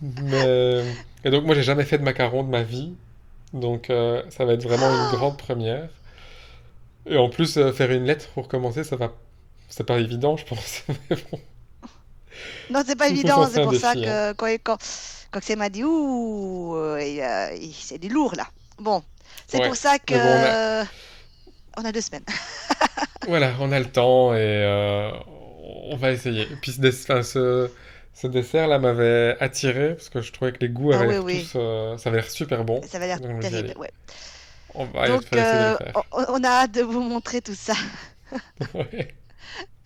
Mais... 0.00 0.84
Et 1.24 1.30
donc, 1.30 1.44
moi, 1.44 1.54
j'ai 1.54 1.62
jamais 1.62 1.84
fait 1.84 1.98
de 1.98 2.02
macaron 2.02 2.42
de 2.44 2.48
ma 2.48 2.62
vie. 2.62 2.94
Donc, 3.52 3.90
euh, 3.90 4.22
ça 4.30 4.44
va 4.44 4.54
être 4.54 4.62
vraiment 4.64 4.90
une 4.92 5.06
grande 5.16 5.38
première. 5.38 5.90
Et 7.06 7.16
en 7.18 7.28
plus, 7.28 7.56
euh, 7.58 7.72
faire 7.72 7.90
une 7.90 8.04
lettre 8.04 8.28
pour 8.32 8.48
commencer, 8.48 8.84
ça 8.84 8.96
va... 8.96 9.12
C'est 9.68 9.84
pas 9.86 9.98
évident, 10.00 10.36
je 10.36 10.44
pense. 10.46 10.84
Mais 11.10 11.16
bon. 11.30 11.40
Non, 12.68 12.82
c'est 12.86 12.96
pas 12.96 13.08
évident, 13.08 13.48
c'est 13.48 13.60
pour 13.60 13.74
ça 13.74 13.96
que 13.96 14.32
quand, 14.34 14.46
quand, 14.62 14.78
quand 15.30 15.40
c'est 15.42 15.56
m'a 15.56 15.68
dit 15.70 15.82
ouh, 15.84 16.74
euh, 16.76 16.98
euh, 17.00 17.56
c'est 17.72 17.98
du 17.98 18.08
lourd 18.08 18.34
là. 18.36 18.46
Bon, 18.78 19.02
c'est 19.46 19.58
Ouais, 19.58 19.68
pour 19.68 19.76
ça 19.76 19.98
que 19.98 20.14
bon, 20.14 20.20
on 20.20 20.42
a- 20.44 20.86
on 21.76 21.84
a 21.84 21.92
deux 21.92 22.00
semaines. 22.00 22.24
Voilà, 23.26 23.54
on 23.60 23.70
a 23.72 23.78
le 23.78 23.90
temps 23.90 24.34
et 24.34 24.40
on 25.90 25.96
va 25.96 26.12
essayer. 26.12 26.46
Puis 26.62 26.72
ce, 26.72 27.70
ce, 28.14 28.26
dessert-là 28.26 28.78
m'avait 28.78 29.36
attiré 29.40 29.94
parce 29.94 30.08
que 30.08 30.20
je 30.20 30.32
trouvais 30.32 30.52
que 30.52 30.58
les 30.60 30.68
goûts 30.68 30.92
Ah 30.92 30.96
avaient 31.00 31.06
oui, 31.06 31.12
l'air 31.14 31.24
oui. 31.24 31.48
tous, 31.52 31.58
euh, 31.58 31.96
ça 31.96 32.10
avait 32.10 32.18
l'air 32.20 32.30
super 32.30 32.64
bon. 32.64 32.80
Ça 32.86 32.98
va 32.98 33.06
l'air 33.06 33.20
terrible. 33.20 33.56
aller. 33.56 33.74
Ouais. 33.76 33.90
On 34.74 34.84
va 34.86 35.08
Donc, 35.08 35.28
de 35.30 35.38
euh, 35.38 35.76
on, 36.12 36.44
a 36.44 36.48
hâte 36.48 36.72
de 36.72 36.82
vous 36.82 37.00
montrer 37.02 37.40
tout 37.40 37.54
ça. 37.54 37.74
Ouais. 38.74 39.14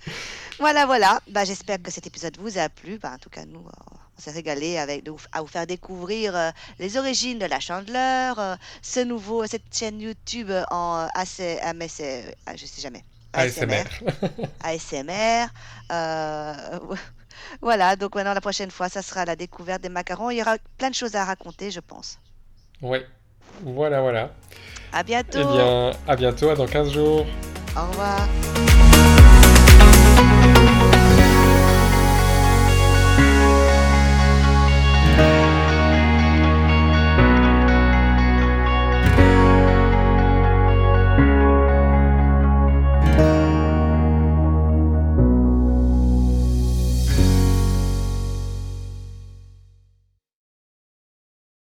Voilà, 0.59 0.87
voilà. 0.87 1.21
Bah, 1.29 1.45
j'espère 1.45 1.83
que 1.83 1.91
cet 1.91 2.07
épisode 2.07 2.37
vous 2.39 2.59
a 2.59 2.69
plu. 2.69 2.99
Bah, 2.99 3.13
en 3.15 3.19
tout 3.19 3.31
cas, 3.31 3.45
nous, 3.45 3.59
euh, 3.61 3.97
on 4.17 4.21
s'est 4.21 4.31
régalé 4.31 4.79
avec, 4.79 5.03
de 5.05 5.13
à 5.33 5.41
vous 5.41 5.49
faire 5.49 5.67
découvrir 5.67 6.37
euh, 6.37 6.51
les 6.79 6.97
origines 6.97 7.39
de 7.39 7.47
la 7.47 7.59
chandeleur, 7.61 8.39
euh, 8.39 8.55
ce 8.83 9.01
nouveau, 9.01 9.47
cette 9.47 9.63
chaîne 9.73 10.01
YouTube 10.01 10.53
en 10.71 11.09
AC, 11.15 11.41
AMS, 11.63 11.89
ah, 12.47 12.57
je 12.57 12.67
sais 12.67 12.81
jamais. 12.81 13.05
ASMR. 13.33 13.85
ASMR. 14.63 15.47
euh, 15.91 16.79
Voilà, 17.61 17.97
donc 17.97 18.15
maintenant 18.15 18.35
la 18.35 18.41
prochaine 18.41 18.71
fois, 18.71 18.89
ça 18.89 19.03
sera 19.03 19.25
la 19.25 19.37
découverte 19.37 19.83
des 19.83 19.89
macarons. 19.89 20.31
Il 20.31 20.39
y 20.39 20.43
aura 20.43 20.57
plein 20.79 20.91
de 20.91 20.95
choses 20.95 21.15
à 21.15 21.25
raconter, 21.25 21.71
je 21.71 21.81
pense. 21.81 22.19
Oui, 22.83 22.99
voilà, 23.63 24.01
voilà. 24.01 24.31
À 24.93 25.03
bientôt. 25.03 25.39
Eh 25.41 25.45
bien, 25.45 25.93
à 26.07 26.17
bientôt, 26.17 26.51
à 26.51 26.55
dans 26.55 26.67
15 26.67 26.93
jours. 26.93 27.27
Au 27.77 27.87
revoir. 27.91 28.29